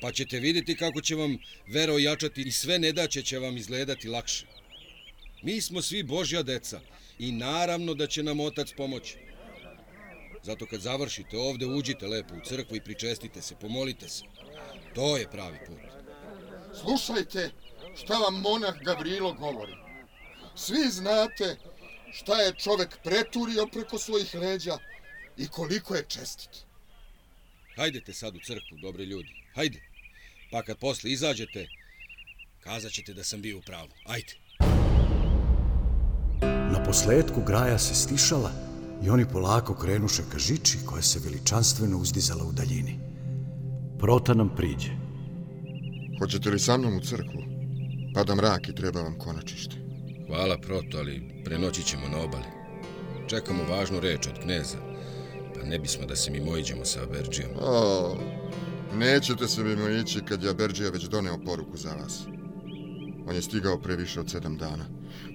pa 0.00 0.12
ćete 0.12 0.40
vidjeti 0.40 0.76
kako 0.76 1.00
će 1.00 1.14
vam 1.14 1.38
vera 1.66 1.92
ojačati 1.92 2.42
i 2.42 2.52
sve 2.52 2.78
nedaće 2.78 3.22
će 3.22 3.38
vam 3.38 3.56
izgledati 3.56 4.08
lakše. 4.08 4.46
Mi 5.42 5.60
smo 5.60 5.82
svi 5.82 6.02
Božja 6.02 6.42
deca 6.42 6.80
i 7.18 7.32
naravno 7.32 7.94
da 7.94 8.06
će 8.06 8.22
nam 8.22 8.40
Otac 8.40 8.72
pomoći. 8.76 9.16
Zato 10.42 10.66
kad 10.66 10.80
završite 10.80 11.38
ovde, 11.38 11.66
uđite 11.66 12.06
lepo 12.06 12.34
u 12.34 12.40
crkvu 12.48 12.76
i 12.76 12.80
pričestite 12.80 13.42
se, 13.42 13.54
pomolite 13.60 14.08
se. 14.08 14.24
To 14.96 15.16
je 15.16 15.30
pravi 15.30 15.58
put. 15.66 15.78
Slušajte 16.80 17.50
šta 17.96 18.14
vam 18.14 18.40
monah 18.40 18.74
Gavrilo 18.84 19.32
govori. 19.32 19.76
Svi 20.54 20.90
znate 20.90 21.56
šta 22.12 22.40
je 22.40 22.54
čovek 22.54 22.98
preturio 23.04 23.66
preko 23.72 23.98
svojih 23.98 24.34
leđa 24.34 24.78
i 25.36 25.48
koliko 25.48 25.94
je 25.94 26.04
čestit. 26.08 26.50
Hajdete 27.76 28.12
sad 28.12 28.36
u 28.36 28.40
crkvu, 28.40 28.78
dobri 28.82 29.04
ljudi. 29.04 29.28
Hajde. 29.54 29.80
Pa 30.50 30.62
kad 30.62 30.78
posle 30.78 31.10
izađete, 31.10 31.68
kazat 32.60 32.92
ćete 32.92 33.14
da 33.14 33.24
sam 33.24 33.42
bio 33.42 33.58
u 33.58 33.62
pravu. 33.62 33.90
Ajde. 34.04 34.34
Na 36.72 36.84
posledku 36.86 37.42
graja 37.46 37.78
se 37.78 37.94
stišala 37.94 38.52
i 39.04 39.10
oni 39.10 39.28
polako 39.32 39.74
krenuše 39.74 40.22
ka 40.32 40.38
žiči 40.38 40.78
koja 40.86 41.02
se 41.02 41.20
veličanstveno 41.24 41.98
uzdizala 41.98 42.44
u 42.44 42.52
daljini. 42.52 43.15
Prota 43.98 44.34
nam 44.34 44.48
priđe. 44.56 44.90
Hoćete 46.18 46.50
li 46.50 46.58
sa 46.58 46.76
mnom 46.76 46.96
u 46.96 47.00
crkvu? 47.00 47.42
Pada 48.14 48.34
mrak 48.34 48.68
i 48.68 48.74
treba 48.74 49.00
vam 49.00 49.18
konačište. 49.18 49.76
Hvala, 50.26 50.58
Proto, 50.58 50.98
ali 50.98 51.42
prenoći 51.44 51.82
ćemo 51.82 52.08
na 52.08 52.18
obali. 52.18 52.44
Čekamo 53.28 53.64
važnu 53.64 54.00
reč 54.00 54.26
od 54.26 54.42
kneza, 54.42 54.78
pa 55.54 55.62
ne 55.62 55.78
bismo 55.78 56.06
da 56.06 56.16
se 56.16 56.30
mi 56.30 56.40
mojiđemo 56.40 56.84
sa 56.84 57.06
Berđijom. 57.12 57.50
O, 57.60 58.16
nećete 58.94 59.48
se 59.48 59.64
mimo 59.64 59.88
ići 59.88 60.20
kad 60.28 60.42
je 60.42 60.54
Berđija 60.54 60.90
već 60.90 61.04
doneo 61.04 61.38
poruku 61.44 61.76
za 61.76 61.94
vas. 61.94 62.22
On 63.26 63.34
je 63.34 63.42
stigao 63.42 63.78
pre 63.78 63.96
više 63.96 64.20
od 64.20 64.30
sedam 64.30 64.56
dana. 64.56 64.84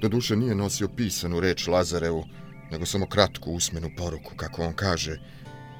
Doduše 0.02 0.36
nije 0.36 0.56
nosio 0.56 0.88
pisanu 0.88 1.40
reč 1.40 1.68
Lazarevu, 1.68 2.24
nego 2.72 2.86
samo 2.86 3.06
kratku 3.06 3.52
usmenu 3.52 3.90
poruku, 3.98 4.32
kako 4.36 4.62
on 4.62 4.74
kaže, 4.74 5.20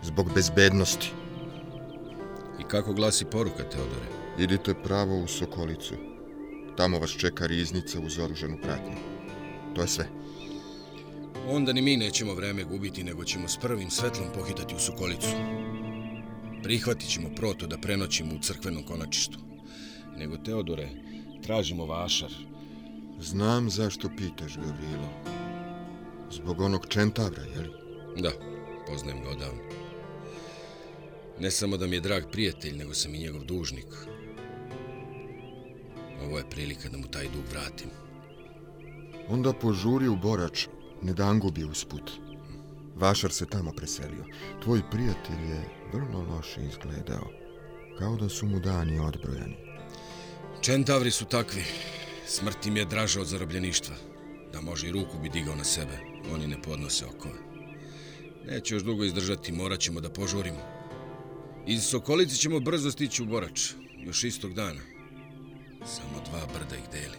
zbog 0.04 0.34
bezbednosti. 0.36 1.12
Kako 2.72 2.94
glasi 2.94 3.26
poruka, 3.26 3.64
Teodore? 3.70 4.06
Idite 4.40 4.74
pravo 4.84 5.20
u 5.20 5.28
Sokolicu. 5.28 5.94
Tamo 6.78 7.00
vas 7.00 7.12
čeka 7.12 7.48
riznica 7.48 8.00
uz 8.00 8.20
oruženu 8.20 8.58
pratnju. 8.64 8.96
To 9.76 9.82
je 9.82 9.88
sve. 9.88 10.08
Onda 11.48 11.74
ni 11.74 11.82
mi 11.82 11.98
nećemo 11.98 12.34
vreme 12.34 12.64
gubiti, 12.64 13.04
nego 13.04 13.24
ćemo 13.24 13.48
s 13.48 13.58
prvim 13.58 13.90
svetlom 13.90 14.28
pohitati 14.36 14.76
u 14.76 14.80
Sokolicu. 14.80 15.28
Prihvatit 16.64 17.10
ćemo 17.10 17.30
proto 17.36 17.68
da 17.68 17.78
prenoćimo 17.78 18.36
u 18.36 18.40
crkvenom 18.40 18.84
konačištu. 18.84 19.40
Nego, 20.18 20.38
Teodore, 20.38 20.90
tražimo 21.44 21.86
vašar. 21.86 22.32
Znam 23.20 23.70
zašto 23.70 24.10
pitaš, 24.18 24.56
Gavrilo. 24.56 25.10
Zbog 26.32 26.62
onog 26.62 26.88
čentavra, 26.88 27.44
jel? 27.44 27.72
Da, 28.18 28.32
poznajem 28.88 29.24
ga 29.24 29.30
odavno. 29.30 29.81
Ne 31.42 31.52
samo 31.52 31.78
da 31.78 31.88
mi 31.88 31.96
je 31.96 32.00
drag 32.00 32.24
prijatelj, 32.32 32.76
nego 32.78 32.94
sam 32.94 33.16
i 33.16 33.20
njegov 33.20 33.44
dužnik. 33.44 33.86
Ovo 36.24 36.38
je 36.38 36.50
prilika 36.50 36.90
da 36.90 36.98
mu 36.98 37.08
taj 37.08 37.24
dug 37.24 37.44
vratim. 37.52 37.90
Onda 39.28 39.54
požuri 39.54 40.08
u 40.08 40.16
Borač, 40.16 40.68
ne 41.02 41.14
dangubi 41.14 41.64
usput. 41.64 42.12
Vašar 42.96 43.32
se 43.32 43.46
tamo 43.46 43.72
preselio. 43.72 44.26
Tvoj 44.64 44.82
prijatelj 44.92 45.50
je 45.50 45.70
vrlo 45.94 46.22
loše 46.22 46.62
izgledao. 46.70 47.32
Kao 48.00 48.16
da 48.16 48.30
su 48.30 48.46
mu 48.46 48.60
dani 48.60 49.00
odbrojani. 49.00 49.58
Čentavri 50.62 51.12
su 51.12 51.26
takvi. 51.26 51.64
Smrt 52.28 52.66
im 52.66 52.78
je 52.78 52.86
draža 52.86 53.22
od 53.22 53.28
zarobljeništva. 53.28 53.96
Da 54.54 54.62
može 54.62 54.88
i 54.88 54.92
ruku 54.92 55.20
bi 55.24 55.30
digao 55.30 55.56
na 55.56 55.64
sebe. 55.64 55.98
Oni 56.34 56.48
ne 56.48 56.62
podnose 56.62 57.06
okove. 57.06 57.40
Neće 58.46 58.76
još 58.76 58.84
dugo 58.84 59.04
izdržati, 59.04 59.52
morat 59.52 59.80
ćemo 59.80 60.02
da 60.02 60.10
požurimo. 60.10 60.81
Iz 61.68 61.84
Sokolice 61.84 62.36
ćemo 62.36 62.60
brzo 62.60 62.92
stići 62.92 63.24
u 63.24 63.26
Borač. 63.26 63.74
Još 64.06 64.24
istog 64.24 64.54
dana. 64.54 64.82
Samo 65.86 66.24
dva 66.30 66.40
brda 66.54 66.76
ih 66.76 66.90
deli. 66.92 67.18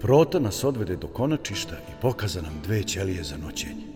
Prota 0.00 0.38
nas 0.38 0.64
odvede 0.64 0.96
do 0.96 1.06
konačišta 1.06 1.76
i 1.76 2.00
pokaza 2.00 2.42
nam 2.42 2.60
dve 2.64 2.82
ćelije 2.82 3.24
za 3.24 3.36
noćenje. 3.36 3.92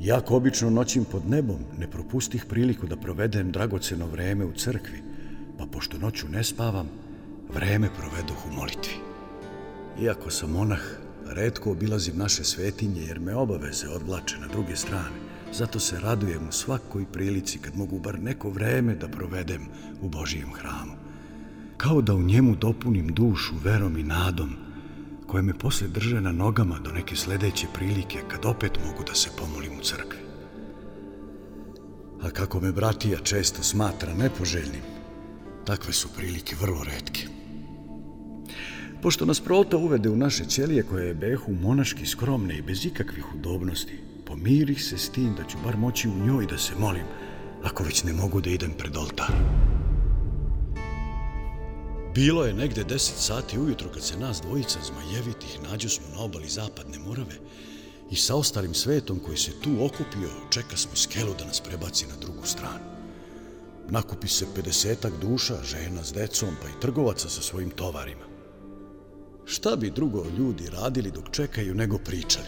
Jako 0.00 0.36
obično 0.36 0.70
noćim 0.70 1.04
pod 1.04 1.30
nebom, 1.30 1.58
ne 1.78 1.90
propustih 1.90 2.44
priliku 2.44 2.86
da 2.86 2.96
provedem 2.96 3.52
dragoceno 3.52 4.06
vreme 4.06 4.44
u 4.44 4.52
crkvi, 4.52 5.02
pa 5.58 5.66
pošto 5.66 5.98
noću 5.98 6.28
ne 6.28 6.44
spavam, 6.44 6.88
vreme 7.54 7.88
provedoh 7.98 8.46
u 8.46 8.54
molitvi. 8.54 8.94
Iako 10.02 10.30
sam 10.30 10.50
monah, 10.50 10.80
redko 11.26 11.70
obilazim 11.70 12.16
naše 12.16 12.44
svetinje 12.44 13.00
jer 13.00 13.20
me 13.20 13.34
obaveze 13.34 13.88
odvlače 13.88 14.38
na 14.38 14.46
druge 14.46 14.76
strane. 14.76 15.29
Zato 15.52 15.80
se 15.80 16.00
radujem 16.00 16.48
u 16.48 16.52
svakoj 16.52 17.06
prilici 17.12 17.58
kad 17.58 17.76
mogu 17.76 17.98
bar 17.98 18.20
neko 18.20 18.50
vreme 18.50 18.94
da 18.94 19.08
provedem 19.08 19.66
u 20.02 20.08
Božijem 20.08 20.52
hramu. 20.52 20.92
Kao 21.76 22.02
da 22.02 22.14
u 22.14 22.22
njemu 22.22 22.56
dopunim 22.56 23.08
dušu 23.08 23.54
verom 23.64 23.96
i 23.96 24.02
nadom, 24.02 24.50
koje 25.26 25.42
me 25.42 25.58
posle 25.58 25.88
drže 25.88 26.20
na 26.20 26.32
nogama 26.32 26.78
do 26.78 26.92
neke 26.92 27.16
sledeće 27.16 27.66
prilike 27.74 28.18
kad 28.28 28.44
opet 28.44 28.78
mogu 28.86 29.04
da 29.04 29.14
se 29.14 29.30
pomolim 29.38 29.78
u 29.78 29.82
crkvi. 29.82 30.18
A 32.22 32.30
kako 32.30 32.60
me 32.60 32.72
bratija 32.72 33.18
često 33.18 33.62
smatra 33.62 34.14
nepoželjnim, 34.14 34.82
takve 35.64 35.92
su 35.92 36.08
prilike 36.16 36.56
vrlo 36.60 36.84
redke. 36.84 37.39
Pošto 39.02 39.24
nas 39.24 39.40
prota 39.40 39.76
uvede 39.76 40.08
u 40.10 40.16
naše 40.16 40.44
ćelije 40.44 40.82
koje 40.82 41.06
je 41.06 41.14
behu 41.14 41.52
monaški 41.52 42.06
skromne 42.06 42.58
i 42.58 42.62
bez 42.62 42.84
ikakvih 42.86 43.34
udobnosti, 43.34 43.98
pomirih 44.26 44.84
se 44.84 44.98
s 44.98 45.08
tim 45.08 45.34
da 45.34 45.44
ću 45.44 45.58
bar 45.64 45.76
moći 45.76 46.08
u 46.08 46.26
njoj 46.26 46.46
da 46.46 46.58
se 46.58 46.72
molim, 46.78 47.04
ako 47.62 47.82
već 47.82 48.04
ne 48.04 48.12
mogu 48.12 48.40
da 48.40 48.50
idem 48.50 48.72
pred 48.78 48.96
oltar. 48.96 49.32
Bilo 52.14 52.44
je 52.44 52.54
negde 52.54 52.84
deset 52.84 53.16
sati 53.16 53.58
ujutro 53.58 53.88
kad 53.94 54.02
se 54.02 54.18
nas 54.18 54.40
dvojica 54.40 54.78
zmajevitih 54.82 55.58
nađu 55.70 55.88
smo 55.88 56.06
na 56.14 56.22
obali 56.22 56.48
zapadne 56.48 56.98
Morave 56.98 57.36
i 58.10 58.16
sa 58.16 58.36
ostalim 58.36 58.74
svetom 58.74 59.18
koji 59.18 59.36
se 59.36 59.60
tu 59.60 59.70
okupio 59.84 60.30
čeka 60.50 60.76
smo 60.76 60.96
skelu 60.96 61.34
da 61.38 61.44
nas 61.44 61.60
prebaci 61.60 62.06
na 62.06 62.16
drugu 62.20 62.46
stranu. 62.46 62.84
Nakupi 63.88 64.28
se 64.28 64.46
50 64.56 65.10
duša, 65.20 65.62
žena 65.64 66.04
s 66.04 66.12
decom 66.12 66.48
pa 66.62 66.68
i 66.68 66.80
trgovaca 66.80 67.28
sa 67.28 67.42
svojim 67.42 67.70
tovarima. 67.70 68.29
Šta 69.52 69.76
bi 69.76 69.90
drugo 69.90 70.24
ljudi 70.38 70.70
radili 70.70 71.10
dok 71.10 71.30
čekaju 71.30 71.74
nego 71.74 71.98
pričali? 71.98 72.46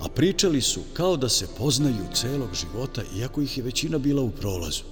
A 0.00 0.08
pričali 0.08 0.60
su 0.60 0.80
kao 0.92 1.16
da 1.16 1.28
se 1.28 1.46
poznaju 1.58 2.12
celog 2.14 2.54
života, 2.54 3.02
iako 3.16 3.40
ih 3.42 3.58
je 3.58 3.64
većina 3.64 3.98
bila 3.98 4.22
u 4.22 4.30
prolazu. 4.30 4.82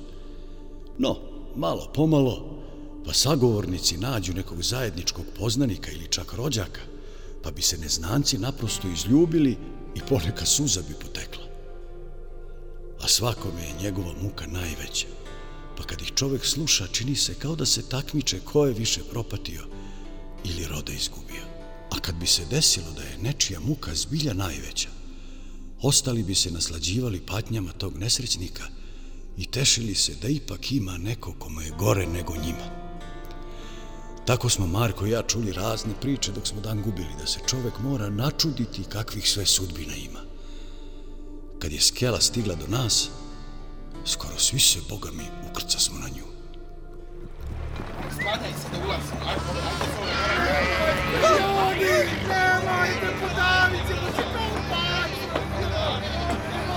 No, 0.99 1.19
malo 1.57 1.91
pomalo, 1.95 2.63
pa 3.05 3.13
sagovornici 3.13 3.99
nađu 3.99 4.35
nekog 4.35 4.63
zajedničkog 4.63 5.25
poznanika 5.39 5.91
ili 5.91 6.09
čak 6.11 6.33
rođaka, 6.33 6.81
pa 7.43 7.51
bi 7.51 7.63
se 7.63 7.79
neznanci 7.79 8.39
naprosto 8.39 8.89
izljubili 8.89 9.57
i 9.95 10.01
poneka 10.09 10.47
suza 10.47 10.81
bi 10.89 10.95
potekla. 10.95 11.45
A 13.01 13.09
svakome 13.09 13.63
je 13.63 13.83
njegova 13.83 14.15
muka 14.23 14.47
najveća, 14.47 15.07
pa 15.77 15.83
kad 15.83 16.03
ih 16.03 16.13
čovek 16.15 16.45
sluša, 16.45 16.87
čini 16.87 17.17
se 17.17 17.35
kao 17.35 17.57
da 17.57 17.67
se 17.67 17.89
takmiče 17.89 18.41
ko 18.45 18.67
je 18.67 18.73
više 18.73 19.01
propatio 19.11 19.76
ili 20.49 20.67
roda 20.67 20.93
izgubio. 20.93 21.45
A 21.91 22.01
kad 22.01 22.15
bi 22.15 22.27
se 22.27 22.45
desilo 22.51 22.93
da 22.93 23.03
je 23.03 23.19
nečija 23.19 23.61
muka 23.61 23.95
zbilja 23.95 24.35
najveća, 24.35 24.89
ostali 25.83 26.23
bi 26.23 26.35
se 26.35 26.51
naslađivali 26.51 27.21
patnjama 27.27 27.73
tog 27.73 27.99
nesrećnika 27.99 28.65
i 29.37 29.47
tešili 29.47 29.95
se 29.95 30.15
da 30.15 30.29
ipak 30.29 30.73
ima 30.73 30.99
neko 30.99 31.35
kome 31.39 31.65
je 31.65 31.71
gore 31.79 32.07
nego 32.07 32.37
njima. 32.37 32.87
Tako 34.27 34.49
smo 34.49 34.67
Marko 34.67 35.07
i 35.07 35.11
ja 35.11 35.23
čuli 35.23 35.53
razne 35.53 35.95
priče 36.01 36.33
dok 36.33 36.47
smo 36.47 36.61
dan 36.61 36.83
gubili, 36.83 37.15
da 37.21 37.27
se 37.27 37.41
čovek 37.47 37.79
mora 37.79 38.11
načuditi 38.11 38.85
kakvih 38.89 39.31
sve 39.31 39.47
sudbina 39.47 39.95
ima. 39.95 40.21
Kad 41.59 41.73
je 41.73 41.81
skela 41.81 42.21
stigla 42.21 42.55
do 42.55 42.67
nas, 42.67 43.09
skoro 44.05 44.39
svi 44.39 44.61
se, 44.61 44.79
boga 44.89 45.11
mi, 45.11 45.25
ukrca 45.51 45.79
smo 45.79 45.99
na 45.99 46.09
nju. 46.09 46.27
Skladaj 48.15 48.53
se 48.63 48.69
da 48.73 48.87
ulazim, 48.87 49.19
ajde, 49.27 49.41
ajde, 49.51 50.36
Ljudi, 51.23 51.97
nemojte, 52.29 53.09
podavit 53.21 53.83
ćemo 53.89 54.09
se 54.17 54.23
kao 54.35 54.51
pati! 54.71 55.21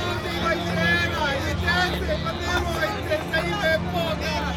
Ovdje 0.08 0.32
ima 0.39 0.54
i 0.54 0.58
žena, 0.75 1.23
i 1.36 1.54
djece, 1.62 2.13
pa 2.23 2.32
nemojte, 2.32 3.15
za 3.32 3.39
ime 3.47 3.80
Boga! 3.93 4.54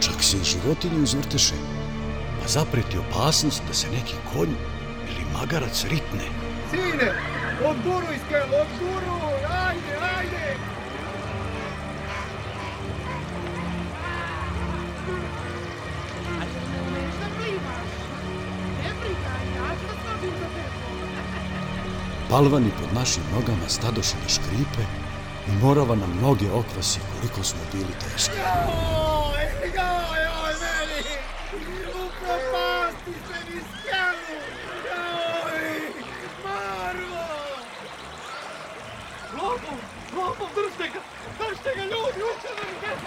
Čak 0.00 0.22
se 0.22 0.36
i 0.36 0.44
životinje 0.44 1.02
uzvrteše, 1.02 1.54
pa 2.42 2.48
zapreti 2.48 2.98
opasnost 2.98 3.62
da 3.68 3.74
se 3.74 3.86
neki 3.90 4.14
konj 4.32 4.50
ili 5.08 5.24
magarac 5.40 5.84
ritne. 5.84 6.26
Sine, 6.70 7.12
odguruj 7.64 8.18
skelu, 8.26 8.54
odguruj, 8.62 9.31
Balvani 22.32 22.70
pod 22.80 22.94
našim 22.94 23.22
nogama 23.34 23.68
stadoše 23.68 24.16
da 24.22 24.28
škripe 24.28 24.84
i 25.48 25.52
morava 25.62 25.96
nam 25.96 26.18
noge 26.22 26.50
okvasi 26.50 27.00
koliko 27.12 27.42
smo 27.42 27.60
bili 27.72 27.92
teški. 28.02 28.36
Joj, 28.36 29.44
joj, 29.76 30.18
joj, 30.26 30.54
meni! 30.62 31.02
Upropasti 32.04 33.12
se 33.26 33.38
mi 33.48 33.60
skelu! 33.68 34.36
Joj, 34.88 35.80
Marvo! 36.44 37.24
Lopov, 39.36 39.78
lopov, 40.16 40.48
držite 40.56 40.88
ga! 40.92 41.00
Držite 41.38 41.70
ga, 41.76 41.82
ljudi, 41.82 42.20
uče 42.30 42.50
da 42.56 42.64
ljudi! 42.70 43.02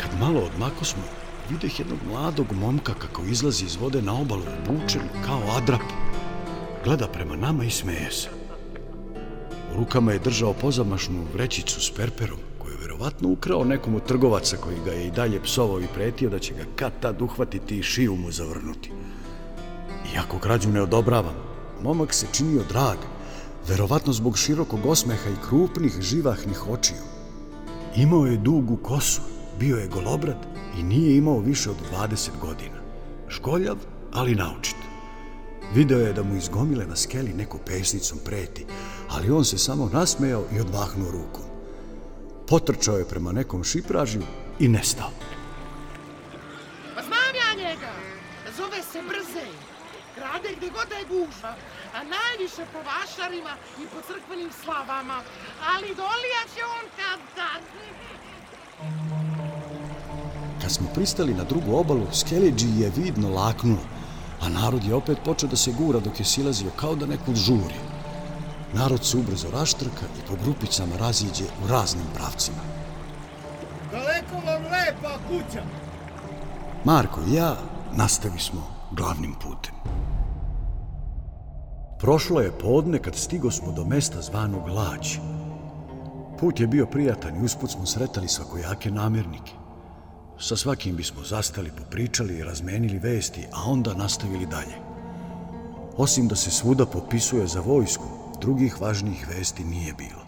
Kad 0.00 0.20
malo 0.20 0.40
odmako 0.40 0.84
smo, 0.84 1.02
videh 1.48 1.80
jednog 1.80 1.98
mladog 2.10 2.52
momka 2.52 2.94
kako 2.94 3.22
izlazi 3.22 3.64
iz 3.64 3.76
vode 3.76 4.02
na 4.02 4.14
obalu 4.20 4.42
obučen 4.68 5.02
kao 5.26 5.42
adrap. 5.56 5.82
Gleda 6.84 7.06
prema 7.06 7.36
nama 7.36 7.64
i 7.64 7.70
smeje 7.70 8.10
se. 8.10 8.28
U 9.72 9.76
rukama 9.76 10.12
je 10.12 10.18
držao 10.18 10.52
pozamašnu 10.52 11.24
vrećicu 11.34 11.80
s 11.80 11.90
perperom, 11.90 12.38
koju 12.58 12.72
je 12.72 12.78
verovatno 12.80 13.28
ukrao 13.28 13.64
nekom 13.64 13.94
od 13.94 14.06
trgovaca 14.06 14.56
koji 14.56 14.76
ga 14.84 14.92
je 14.92 15.06
i 15.06 15.10
dalje 15.10 15.42
psovao 15.42 15.80
i 15.80 15.92
pretio 15.94 16.30
da 16.30 16.38
će 16.38 16.54
ga 16.54 16.64
kad 16.76 16.92
tad 17.00 17.22
uhvatiti 17.22 17.78
i 17.78 17.82
šiju 17.82 18.16
mu 18.16 18.30
zavrnuti. 18.30 18.92
Iako 20.14 20.38
krađu 20.38 20.68
ne 20.68 20.82
odobravam, 20.82 21.34
momak 21.82 22.14
se 22.14 22.26
činio 22.32 22.62
drag, 22.68 22.96
verovatno 23.68 24.12
zbog 24.12 24.38
širokog 24.38 24.86
osmeha 24.86 25.30
i 25.30 25.48
krupnih 25.48 26.00
živahnih 26.00 26.68
očiju. 26.68 26.98
Imao 27.96 28.26
je 28.26 28.36
dugu 28.36 28.76
kosu, 28.76 29.20
bio 29.58 29.76
je 29.76 29.88
golobrad 29.88 30.46
i 30.78 30.82
nije 30.82 31.16
imao 31.16 31.38
više 31.38 31.70
od 31.70 31.76
20 31.92 32.30
godina. 32.40 32.80
Školjav, 33.28 33.76
ali 34.12 34.34
naučit. 34.34 34.89
Video 35.74 35.98
je 35.98 36.12
da 36.12 36.22
mu 36.22 36.36
iz 36.36 36.48
gomile 36.48 36.86
na 36.86 36.96
skeli 36.96 37.32
neko 37.32 37.58
pesnicom 37.58 38.18
preti, 38.24 38.66
ali 39.08 39.30
on 39.30 39.44
se 39.44 39.58
samo 39.58 39.90
nasmejao 39.92 40.44
i 40.56 40.60
odmahnuo 40.60 41.10
rukom. 41.10 41.44
Potrčao 42.48 42.96
je 42.98 43.08
prema 43.08 43.32
nekom 43.32 43.64
šipražju 43.64 44.22
i 44.58 44.68
nestao. 44.68 45.10
Pa 46.94 47.02
znam 47.02 47.34
ja 47.42 47.64
njega. 47.64 47.92
Zove 48.56 48.82
se 48.92 49.02
Brzej. 49.08 49.52
Krade 50.14 50.48
gde 50.56 50.70
god 50.70 50.88
da 50.88 50.94
je 50.94 51.04
gužva. 51.04 51.54
A 51.94 51.98
najviše 52.16 52.62
po 52.72 52.78
vašarima 52.78 53.54
i 53.82 53.84
po 53.86 54.00
crkvenim 54.06 54.50
slavama. 54.64 55.22
Ali 55.72 55.88
dolija 55.88 56.42
će 56.54 56.60
on 56.78 56.86
kad 56.96 57.20
tad. 57.36 57.62
Kad 60.62 60.72
smo 60.72 60.86
pristali 60.94 61.34
na 61.34 61.44
drugu 61.44 61.76
obalu, 61.76 62.06
Skeleđi 62.12 62.66
je 62.78 62.92
vidno 62.96 63.28
laknuo, 63.28 63.99
a 64.40 64.48
narod 64.48 64.84
je 64.84 64.94
opet 64.94 65.18
počeo 65.24 65.48
da 65.48 65.56
se 65.56 65.72
gura 65.72 66.00
dok 66.00 66.20
je 66.20 66.24
silazio 66.24 66.70
kao 66.76 66.94
da 66.94 67.06
nekud 67.06 67.36
žuri. 67.36 67.80
Narod 68.74 69.04
se 69.06 69.16
ubrzo 69.16 69.50
raštrka 69.50 70.06
i 70.18 70.26
po 70.28 70.36
grupicama 70.44 70.96
raziđe 70.96 71.44
u 71.64 71.68
raznim 71.68 72.06
pravcima. 72.14 72.62
Daleko 73.90 74.46
vam 74.46 74.62
lepa 74.62 75.18
kuća. 75.28 75.62
Marko 76.84 77.20
i 77.28 77.34
ja 77.34 77.56
nastavi 77.92 78.38
smo 78.38 78.62
glavnim 78.90 79.34
putem. 79.34 79.74
Prošlo 81.98 82.40
je 82.40 82.58
podne 82.58 82.98
kad 82.98 83.16
stigo 83.16 83.50
smo 83.50 83.72
do 83.72 83.84
mesta 83.84 84.22
zvanog 84.22 84.68
Lađ. 84.68 85.16
Put 86.38 86.60
je 86.60 86.66
bio 86.66 86.86
prijatan 86.86 87.36
i 87.36 87.44
usput 87.44 87.70
smo 87.70 87.86
sretali 87.86 88.28
svakojake 88.28 88.90
namjernike. 88.90 89.52
Sa 90.42 90.56
svakim 90.56 90.96
bismo 90.96 91.24
zastali, 91.24 91.70
popričali 91.70 92.38
i 92.38 92.44
razmenili 92.44 92.98
vesti, 92.98 93.46
a 93.52 93.70
onda 93.70 93.94
nastavili 93.94 94.46
dalje. 94.46 94.74
Osim 95.96 96.28
da 96.28 96.36
se 96.36 96.50
svuda 96.50 96.86
popisuje 96.86 97.46
za 97.46 97.60
vojsku, 97.60 98.04
drugih 98.40 98.80
važnijih 98.80 99.26
vesti 99.28 99.64
nije 99.64 99.92
bilo. 99.92 100.24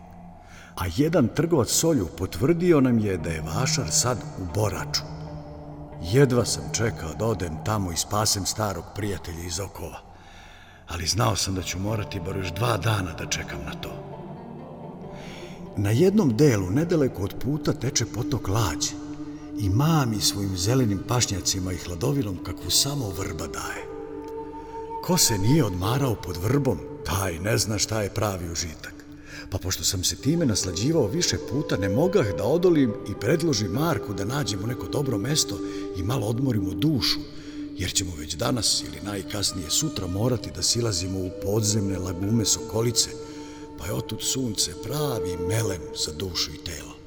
A 0.76 0.84
jedan 0.96 1.28
trgovac 1.28 1.70
solju 1.70 2.08
potvrdio 2.18 2.80
nam 2.80 2.98
je 2.98 3.16
da 3.16 3.30
je 3.30 3.40
Vašar 3.40 3.90
sad 3.90 4.18
u 4.38 4.54
Boraču. 4.54 5.02
Jedva 6.02 6.44
sam 6.44 6.64
čekao 6.72 7.14
da 7.18 7.24
odem 7.24 7.64
tamo 7.64 7.92
i 7.92 7.96
spasem 7.96 8.46
starog 8.46 8.84
prijatelja 8.94 9.44
iz 9.46 9.60
okova. 9.60 10.00
Ali 10.88 11.06
znao 11.06 11.36
sam 11.36 11.54
da 11.54 11.62
ću 11.62 11.78
morati 11.78 12.20
bar 12.20 12.36
još 12.36 12.52
dva 12.52 12.76
dana 12.76 13.12
da 13.12 13.26
čekam 13.26 13.58
na 13.66 13.74
to. 13.74 13.90
Na 15.76 15.90
jednom 15.90 16.36
delu, 16.36 16.70
nedaleko 16.70 17.22
od 17.22 17.34
puta, 17.44 17.72
teče 17.72 18.06
potok 18.06 18.48
Lađ 18.48 19.02
i 19.58 19.68
mami 19.68 20.20
svojim 20.20 20.56
zelenim 20.56 21.00
pašnjacima 21.08 21.72
i 21.72 21.76
hladovinom 21.76 22.38
kakvu 22.44 22.70
samo 22.70 23.08
vrba 23.08 23.46
daje. 23.46 23.86
Ko 25.02 25.18
se 25.18 25.38
nije 25.38 25.64
odmarao 25.64 26.14
pod 26.14 26.36
vrbom, 26.36 26.78
taj 27.04 27.38
ne 27.38 27.58
zna 27.58 27.78
šta 27.78 28.02
je 28.02 28.14
pravi 28.14 28.50
užitak. 28.50 28.94
Pa 29.50 29.58
pošto 29.58 29.84
sam 29.84 30.04
se 30.04 30.16
time 30.16 30.46
naslađivao 30.46 31.06
više 31.06 31.36
puta, 31.50 31.76
ne 31.76 31.88
mogah 31.88 32.26
da 32.38 32.44
odolim 32.44 32.94
i 33.08 33.14
predložim 33.20 33.70
Marku 33.70 34.14
da 34.14 34.24
nađemo 34.24 34.66
neko 34.66 34.86
dobro 34.88 35.18
mesto 35.18 35.58
i 35.96 36.02
malo 36.02 36.26
odmorimo 36.26 36.74
dušu, 36.74 37.20
jer 37.76 37.92
ćemo 37.92 38.12
već 38.18 38.34
danas 38.34 38.82
ili 38.88 39.00
najkasnije 39.04 39.70
sutra 39.70 40.06
morati 40.06 40.50
da 40.56 40.62
silazimo 40.62 41.18
u 41.18 41.30
podzemne 41.42 41.98
lagume 41.98 42.44
Sokolice, 42.44 43.10
pa 43.78 43.86
je 43.86 43.92
otud 43.92 44.18
sunce 44.20 44.72
pravi 44.82 45.36
melem 45.48 45.82
za 46.04 46.12
dušu 46.12 46.50
i 46.50 46.64
telo. 46.64 47.01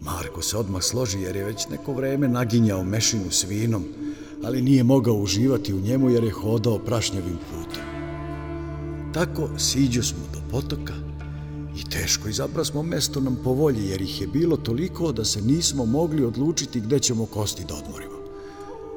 Marko 0.00 0.42
se 0.42 0.56
odmah 0.56 0.82
složi 0.82 1.20
jer 1.20 1.36
je 1.36 1.44
već 1.44 1.68
neko 1.68 1.92
vreme 1.92 2.28
naginjao 2.28 2.84
mešinu 2.84 3.30
s 3.30 3.44
vinom, 3.44 3.84
ali 4.44 4.62
nije 4.62 4.84
mogao 4.84 5.14
uživati 5.14 5.74
u 5.74 5.80
njemu 5.80 6.10
jer 6.10 6.24
je 6.24 6.30
hodao 6.30 6.78
prašnjevim 6.78 7.38
putem. 7.50 7.82
Tako 9.14 9.48
siđo 9.58 10.02
smo 10.02 10.24
do 10.32 10.38
potoka 10.50 10.94
i 11.76 11.90
teško 11.90 12.28
izabra 12.28 12.64
smo 12.64 12.82
mesto 12.82 13.20
nam 13.20 13.36
po 13.44 13.50
volji 13.50 13.88
jer 13.88 14.02
ih 14.02 14.20
je 14.20 14.26
bilo 14.26 14.56
toliko 14.56 15.12
da 15.12 15.24
se 15.24 15.42
nismo 15.42 15.84
mogli 15.84 16.24
odlučiti 16.24 16.80
gde 16.80 16.98
ćemo 16.98 17.26
kosti 17.26 17.64
da 17.68 17.74
odmorimo. 17.74 18.14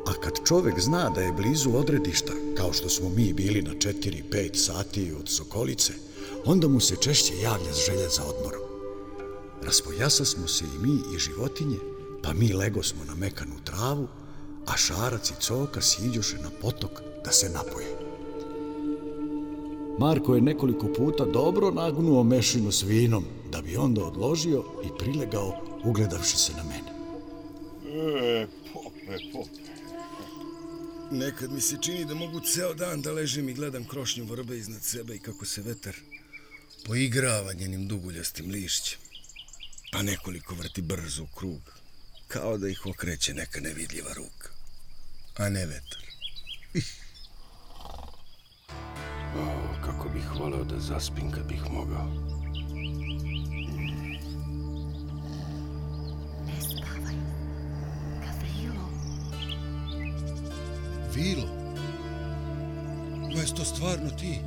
A 0.08 0.14
kad 0.14 0.34
čovek 0.48 0.80
zna 0.80 1.10
da 1.10 1.22
je 1.22 1.34
blizu 1.34 1.72
odredišta, 1.74 2.34
kao 2.58 2.74
što 2.74 2.90
smo 2.90 3.10
mi 3.10 3.34
bili 3.34 3.62
na 3.62 3.72
4-5 3.72 4.56
sati 4.56 5.14
od 5.20 5.30
Sokolice, 5.30 5.94
onda 6.46 6.68
mu 6.68 6.80
se 6.80 6.96
češće 7.02 7.34
javlja 7.44 7.74
želja 7.88 8.10
za 8.10 8.24
odmorom. 8.24 8.67
Raspojasa 9.64 10.26
smo 10.26 10.48
se 10.48 10.66
i 10.66 10.88
mi 10.88 11.16
i 11.16 11.20
životinje, 11.20 11.78
pa 12.24 12.34
mi 12.34 12.54
lego 12.54 12.84
smo 12.84 13.04
na 13.06 13.16
mekanu 13.16 13.56
travu, 13.64 14.08
a 14.66 14.78
šarac 14.78 15.30
i 15.30 15.34
coka 15.40 15.82
siđoše 15.82 16.38
na 16.38 16.50
potok 16.62 16.92
da 17.26 17.32
se 17.32 17.50
napoje. 17.50 18.08
Marko 20.00 20.36
je 20.36 20.42
nekoliko 20.42 20.94
puta 20.94 21.26
dobro 21.26 21.72
nagnuo 21.72 22.24
mešinu 22.24 22.72
s 22.72 22.84
vinom, 22.84 23.26
da 23.52 23.62
bi 23.62 23.78
onda 23.78 24.04
odložio 24.06 24.64
i 24.84 24.88
prilegao 25.00 25.62
ugledavši 25.84 26.38
se 26.38 26.54
na 26.54 26.64
mene. 26.64 26.98
E, 28.08 28.48
pope, 28.74 29.18
pope. 29.34 29.68
Nekad 31.12 31.52
mi 31.52 31.62
se 31.62 31.78
čini 31.82 32.06
da 32.06 32.14
mogu 32.14 32.40
ceo 32.40 32.74
dan 32.74 33.02
da 33.02 33.12
ležim 33.12 33.50
i 33.50 33.54
gledam 33.54 33.88
krošnju 33.88 34.26
vrbe 34.26 34.58
iznad 34.58 34.84
sebe 34.84 35.16
i 35.16 35.20
kako 35.20 35.46
se 35.46 35.62
vetar 35.62 35.96
poigrava 36.86 37.54
njenim 37.54 37.88
duguljastim 37.88 38.52
lišćem. 38.52 39.07
Pa 39.92 40.02
nekoliko 40.02 40.56
vrti 40.56 40.82
brzo 40.82 41.24
u 41.24 41.28
krug, 41.28 41.62
kao 42.28 42.58
da 42.58 42.70
ih 42.70 42.86
okreće 42.86 43.34
neka 43.34 43.60
nevidljiva 43.60 44.14
ruka. 44.14 44.50
A 45.38 45.50
ne 45.50 45.66
vetar. 45.66 46.04
o, 49.36 49.46
kako 49.86 50.10
bih 50.10 50.32
voleo 50.40 50.64
da 50.64 50.80
zaspim 50.80 51.32
kad 51.32 51.48
bih 51.48 51.62
mogao. 51.72 52.08
Ne 56.46 56.62
spavaj. 56.62 57.16
Gavrilo, 58.22 58.90
Vilo? 61.16 61.48
Ma 63.36 63.42
je 63.42 63.56
to 63.56 63.66
stvarno 63.66 64.10
ti? 64.10 64.40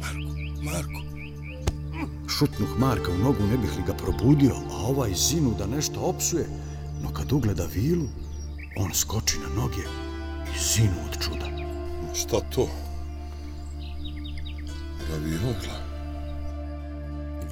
Marko, 0.00 0.62
Marko. 0.62 1.15
Šutnuh 2.28 2.78
Marka 2.78 3.10
u 3.10 3.18
nogu, 3.18 3.46
ne 3.46 3.56
bih 3.58 3.70
li 3.76 3.82
ga 3.86 3.94
probudio, 3.94 4.54
a 4.70 4.74
ovaj 4.88 5.14
zinu 5.14 5.54
da 5.58 5.66
nešto 5.66 6.00
opsuje, 6.00 6.46
no 7.02 7.12
kad 7.12 7.32
ugleda 7.32 7.66
vilu, 7.74 8.08
on 8.76 8.94
skoči 8.94 9.38
na 9.38 9.62
noge 9.62 9.82
i 10.54 10.58
zinu 10.74 10.94
od 11.06 11.22
čuda. 11.24 11.46
Šta 12.14 12.40
to? 12.40 12.68
Raviola. 15.10 15.76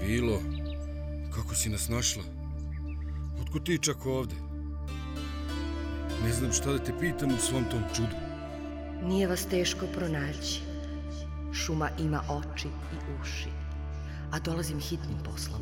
Vilo, 0.01 0.41
kako 1.35 1.55
si 1.55 1.69
nas 1.69 1.89
našla? 1.89 2.23
Otko 3.43 3.59
ti 3.59 3.79
čak 3.83 4.07
ovde? 4.07 4.35
Ne 6.25 6.33
znam 6.33 6.53
šta 6.53 6.73
da 6.73 6.79
te 6.79 6.93
pitam 7.01 7.29
u 7.29 7.39
svom 7.41 7.65
tom 7.71 7.83
čudu. 7.97 8.17
nije 9.03 9.27
vas 9.27 9.47
teško 9.47 9.87
pronaći. 9.95 10.61
Šuma 11.53 11.89
ima 11.99 12.21
oči 12.29 12.69
i 12.69 12.97
uši, 13.23 13.49
a 14.35 14.38
dolazim 14.38 14.81
hitnim 14.81 15.18
poslom. 15.25 15.61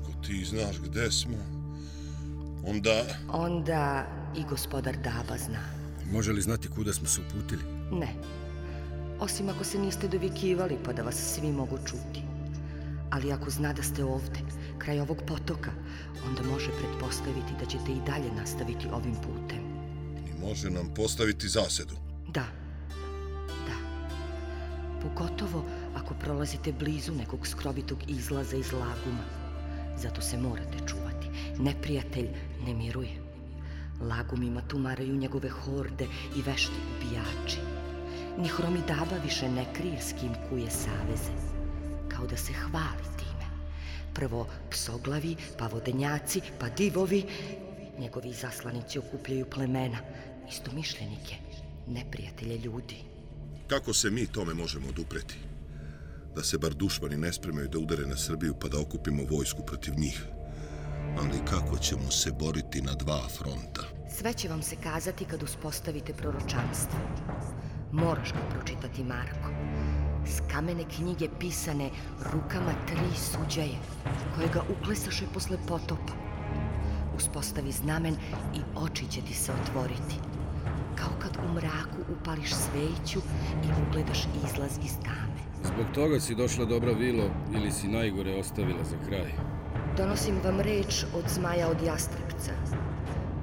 Ako 0.00 0.12
ti 0.26 0.44
znaš 0.44 0.78
gde 0.78 1.10
smo, 1.10 1.36
onda... 2.66 3.04
Onda 3.28 4.06
i 4.36 4.44
gospodar 4.44 4.96
Daba 4.96 5.38
zna. 5.38 5.60
Može 6.12 6.32
li 6.32 6.42
znati 6.42 6.68
kuda 6.68 6.92
smo 6.92 7.08
se 7.08 7.20
uputili? 7.20 7.62
Ne. 7.92 8.14
Osim 9.20 9.48
ako 9.48 9.64
se 9.64 9.78
niste 9.78 10.08
dovikivali 10.08 10.78
pa 10.84 10.92
da 10.92 11.02
vas 11.02 11.34
svi 11.34 11.52
mogu 11.52 11.78
čuti. 11.86 12.22
Ali 13.10 13.32
ako 13.32 13.50
zna 13.50 13.72
da 13.72 13.82
ste 13.82 14.04
ovde, 14.04 14.40
kraj 14.78 15.00
ovog 15.00 15.22
potoka, 15.26 15.70
onda 16.28 16.42
može 16.42 16.70
pretpostaviti 16.78 17.52
da 17.60 17.66
ćete 17.66 17.92
i 17.92 18.04
dalje 18.06 18.32
nastaviti 18.36 18.88
ovim 18.92 19.14
putem. 19.14 19.62
I 20.28 20.46
može 20.46 20.70
nam 20.70 20.94
postaviti 20.96 21.48
zasedu. 21.48 21.94
Da. 22.28 22.44
Da. 23.66 23.76
Pogotovo 25.02 25.64
ako 25.94 26.14
prolazite 26.14 26.72
blizu 26.72 27.12
nekog 27.12 27.46
skrovitog 27.46 27.98
izlaza 28.08 28.56
iz 28.56 28.72
laguma. 28.72 29.24
Zato 29.96 30.20
se 30.20 30.38
morate 30.38 30.78
čuvati. 30.88 31.26
Neprijatelj 31.58 32.28
ne 32.66 32.74
miruje. 32.74 33.30
Lagumima 34.00 34.62
tumaraju 34.68 35.16
njegove 35.16 35.48
horde 35.48 36.06
i 36.36 36.42
vešti 36.42 36.80
ubijači. 36.96 37.58
Ni 38.38 38.48
Hromidaba 38.48 39.16
više 39.24 39.48
ne 39.48 39.64
krije 39.74 40.00
s 40.00 40.12
kim 40.20 40.32
kuje 40.48 40.70
saveze. 40.70 41.32
Kao 42.08 42.26
da 42.26 42.36
se 42.36 42.52
hvali 42.52 43.04
time. 43.18 43.46
Prvo 44.14 44.46
psoglavi, 44.70 45.36
pa 45.58 45.66
vodenjaci, 45.66 46.40
pa 46.60 46.68
divovi. 46.68 47.24
Njegovi 47.98 48.32
zaslanici 48.32 48.98
okupljaju 48.98 49.46
plemena, 49.50 49.98
istomišljenike, 50.50 51.34
neprijatelje 51.86 52.58
ljudi. 52.58 52.96
Kako 53.66 53.94
se 53.94 54.10
mi 54.10 54.26
tome 54.26 54.54
možemo 54.54 54.88
odupreti? 54.88 55.49
Da 56.34 56.42
se 56.42 56.58
bar 56.58 56.74
dušmani 56.74 57.16
ne 57.16 57.32
spremaju 57.32 57.68
da 57.68 57.78
udare 57.78 58.06
na 58.06 58.16
Srbiju 58.16 58.54
pa 58.60 58.68
da 58.68 58.80
okupimo 58.80 59.22
vojsku 59.30 59.62
protiv 59.62 59.94
njih. 59.98 60.26
Ali 61.18 61.44
kako 61.44 61.78
ćemo 61.78 62.10
se 62.10 62.32
boriti 62.32 62.82
na 62.82 62.94
dva 62.94 63.28
fronta? 63.38 63.82
Sve 64.18 64.32
će 64.32 64.48
vam 64.48 64.62
se 64.62 64.76
kazati 64.82 65.24
kad 65.24 65.42
uspostavite 65.42 66.12
proročanstvo. 66.12 66.98
Moraš 67.92 68.32
ga 68.32 68.38
pročitati, 68.50 69.04
Marko. 69.04 69.50
S 70.26 70.40
kamene 70.52 70.84
knjige 70.96 71.28
pisane 71.38 71.90
rukama 72.32 72.72
tri 72.86 73.16
suđaje, 73.16 73.78
koje 74.34 74.48
ga 74.48 74.62
uklesaše 74.78 75.24
posle 75.34 75.56
potopa. 75.68 76.12
Uspostavi 77.16 77.72
znamen 77.72 78.14
i 78.54 78.60
oči 78.76 79.10
će 79.10 79.20
ti 79.20 79.34
se 79.34 79.52
otvoriti. 79.52 80.16
Kao 80.96 81.10
kad 81.22 81.36
u 81.44 81.52
mraku 81.52 82.12
upališ 82.20 82.50
sveću 82.50 83.18
i 83.64 83.68
ugledaš 83.88 84.26
izlaz 84.46 84.78
iz 84.84 84.92
tame. 85.04 85.29
Zbog 85.64 85.86
toga 85.94 86.20
si 86.20 86.34
došla 86.34 86.64
dobra 86.64 86.92
Vilo 86.92 87.24
ili 87.54 87.70
si 87.72 87.88
najgore 87.88 88.34
ostavila 88.36 88.84
za 88.84 88.96
kraj? 89.08 89.32
Donosim 89.96 90.34
vam 90.44 90.60
reč 90.60 91.04
od 91.14 91.24
zmaja 91.28 91.68
od 91.68 91.82
jastrepca. 91.82 92.52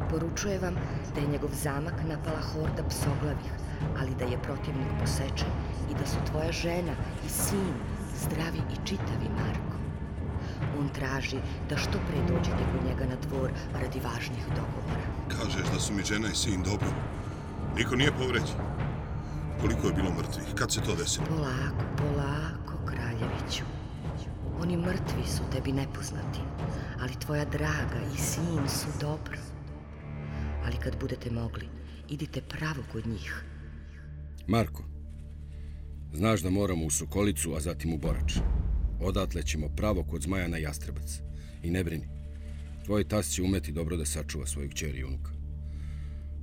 Poručuje 0.09 0.59
vam 0.59 0.75
da 1.15 1.21
je 1.21 1.27
njegov 1.27 1.49
zamak 1.53 1.93
napala 2.09 2.41
horda 2.41 2.83
psoglavih, 2.89 3.51
ali 3.99 4.15
da 4.19 4.25
je 4.25 4.41
protivnik 4.43 4.87
posečen 4.99 5.51
i 5.91 5.93
da 5.99 6.05
su 6.05 6.17
tvoja 6.31 6.51
žena 6.51 6.93
i 7.25 7.29
sin 7.29 7.73
zdravi 8.23 8.61
i 8.73 8.87
čitavi, 8.87 9.29
Marko. 9.37 9.77
On 10.79 10.89
traži 10.89 11.37
da 11.69 11.77
što 11.77 11.97
pre 12.07 12.19
dođete 12.33 12.63
kod 12.71 12.89
njega 12.89 13.05
na 13.05 13.15
dvor 13.27 13.51
radi 13.73 13.99
važnih 13.99 14.45
dogovora. 14.49 15.05
Kažeš 15.27 15.71
da 15.73 15.79
su 15.79 15.93
mi 15.93 16.03
žena 16.03 16.27
i 16.27 16.35
sin 16.35 16.63
dobro. 16.63 16.89
Niko 17.77 17.95
nije 17.95 18.11
povređen. 18.11 18.76
Koliko 19.61 19.87
je 19.87 19.93
bilo 19.93 20.11
mrtvih? 20.13 20.55
Kad 20.55 20.71
se 20.71 20.81
to 20.81 20.95
desilo? 20.95 21.25
Polako, 21.25 21.83
polako, 21.97 22.85
kraljeviću. 22.85 23.63
Oni 24.61 24.77
mrtvi 24.77 25.25
su 25.25 25.43
tebi 25.51 25.71
nepoznati, 25.71 26.39
ali 27.01 27.19
tvoja 27.25 27.45
draga 27.45 27.99
i 28.15 28.17
sin 28.17 28.69
su 28.69 28.87
dobro. 29.01 29.37
Ali 30.65 30.77
kad 30.77 30.99
budete 30.99 31.31
mogli, 31.31 31.67
idite 32.09 32.41
pravo 32.41 32.83
kod 32.91 33.07
njih. 33.07 33.43
Marko, 34.47 34.83
znaš 36.13 36.41
da 36.41 36.49
moramo 36.49 36.85
u 36.85 36.89
Sokolicu, 36.89 37.53
a 37.55 37.59
zatim 37.59 37.93
u 37.93 37.97
Borač. 37.97 38.33
Odatle 39.01 39.43
ćemo 39.43 39.69
pravo 39.75 40.03
kod 40.03 40.21
zmaja 40.21 40.47
na 40.47 40.57
Jastrebac. 40.57 41.19
I 41.63 41.71
ne 41.71 41.83
brini, 41.83 42.07
tvoj 42.85 43.07
tas 43.07 43.29
će 43.29 43.43
umeti 43.43 43.71
dobro 43.71 43.97
da 43.97 44.05
sačuva 44.05 44.45
svoju 44.45 44.69
kćeri 44.69 44.99
i 44.99 45.03
unuka. 45.03 45.31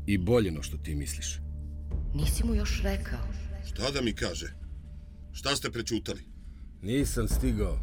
I 0.06 0.18
bolje 0.18 0.50
no 0.50 0.62
što 0.62 0.76
ti 0.76 0.94
misliš. 0.94 1.43
Nisi 2.14 2.44
mu 2.44 2.54
još 2.54 2.80
rekao. 2.82 3.28
Šta 3.66 3.90
da 3.90 4.00
mi 4.00 4.14
kaže? 4.14 4.52
Šta 5.32 5.56
ste 5.56 5.70
prećutali? 5.70 6.22
Nisam 6.82 7.28
stigao. 7.28 7.80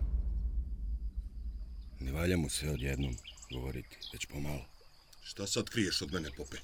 Ne 1.99 2.11
valja 2.11 2.37
mu 2.37 2.49
sve 2.49 2.71
odjednom 2.71 3.15
govoriti, 3.51 3.97
već 4.13 4.25
pomalo. 4.25 4.65
Šta 5.23 5.47
sad 5.47 5.69
kriješ 5.69 6.01
od 6.01 6.13
mene, 6.13 6.29
Pope? 6.37 6.57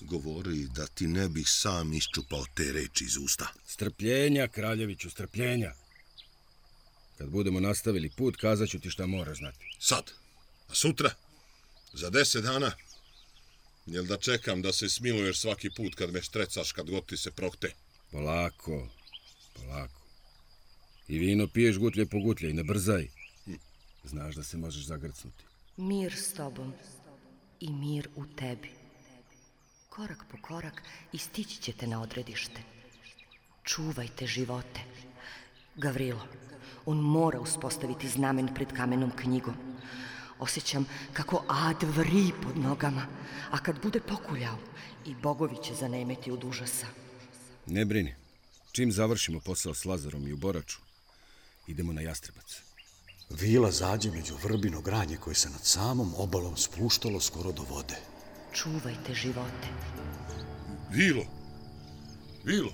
Govori 0.00 0.66
da 0.66 0.86
ti 0.86 1.06
ne 1.06 1.28
bih 1.28 1.48
sam 1.48 1.92
iščupao 1.92 2.44
te 2.54 2.72
reči 2.72 3.04
iz 3.04 3.16
usta. 3.16 3.46
Strpljenja, 3.66 4.48
kraljeviću, 4.48 5.10
strpljenja. 5.10 5.72
Kad 7.18 7.28
budemo 7.28 7.60
nastavili 7.60 8.10
put, 8.10 8.36
kazat 8.36 8.68
ću 8.68 8.80
ti 8.80 8.90
šta 8.90 9.06
moraš 9.06 9.38
znati. 9.38 9.58
Sad. 9.78 10.10
A 10.68 10.74
sutra? 10.74 11.10
Za 11.92 12.10
deset 12.10 12.44
dana? 12.44 12.72
Jel 13.86 14.04
da 14.04 14.16
čekam 14.16 14.62
da 14.62 14.72
se 14.72 14.88
smiluješ 14.88 15.40
svaki 15.40 15.70
put 15.70 15.94
kad 15.94 16.12
me 16.12 16.22
štrecaš, 16.22 16.72
kad 16.72 16.90
god 16.90 17.06
ti 17.06 17.16
se 17.16 17.30
prohte? 17.30 17.74
Polako, 18.10 18.88
polako. 19.54 20.00
I 21.08 21.18
vino 21.18 21.48
piješ 21.48 21.78
gutlje 21.78 22.06
po 22.06 22.18
gutlje 22.18 22.50
i 22.50 22.52
ne 22.52 22.64
brzaj. 22.64 23.08
Znaš 24.04 24.34
da 24.34 24.42
se 24.42 24.56
možeš 24.56 24.84
zagrcnuti. 24.84 25.44
Mir 25.76 26.14
s 26.14 26.32
tobom 26.32 26.72
i 27.60 27.72
mir 27.72 28.08
u 28.16 28.24
tebi. 28.26 28.70
Korak 29.88 30.24
po 30.30 30.36
korak 30.40 30.82
i 31.12 31.18
stići 31.18 31.62
ćete 31.62 31.86
na 31.86 32.02
odredište. 32.02 32.62
Čuvajte 33.64 34.26
živote. 34.26 34.80
Gavrilo, 35.76 36.28
on 36.86 36.96
mora 36.96 37.40
uspostaviti 37.40 38.08
znamen 38.08 38.54
pred 38.54 38.72
kamenom 38.72 39.10
knjigom. 39.16 39.54
Osjećam 40.44 40.86
kako 41.12 41.44
ad 41.48 41.82
vri 41.82 42.32
pod 42.42 42.58
nogama, 42.58 43.06
a 43.50 43.58
kad 43.58 43.82
bude 43.82 44.00
pokuljao, 44.00 44.58
i 45.06 45.14
bogovi 45.14 45.56
će 45.62 45.74
zanemeti 45.74 46.30
od 46.30 46.44
užasa. 46.44 46.86
Ne 47.66 47.84
brini. 47.84 48.14
Čim 48.72 48.92
završimo 48.92 49.40
posao 49.40 49.74
s 49.74 49.84
Lazarom 49.84 50.28
i 50.28 50.32
u 50.32 50.36
Boraču, 50.36 50.78
idemo 51.66 51.92
na 51.92 52.00
Jastrebac. 52.00 52.62
Vila 53.30 53.70
zađe 53.70 54.10
među 54.10 54.34
vrbino 54.42 54.80
granje 54.80 55.16
koje 55.16 55.34
se 55.34 55.50
nad 55.50 55.64
samom 55.64 56.14
obalom 56.16 56.56
spuštalo 56.56 57.20
skoro 57.20 57.52
do 57.52 57.62
vode. 57.62 57.96
Čuvajte 58.52 59.14
živote. 59.14 59.68
Vilo! 60.90 61.24
Vilo! 62.44 62.72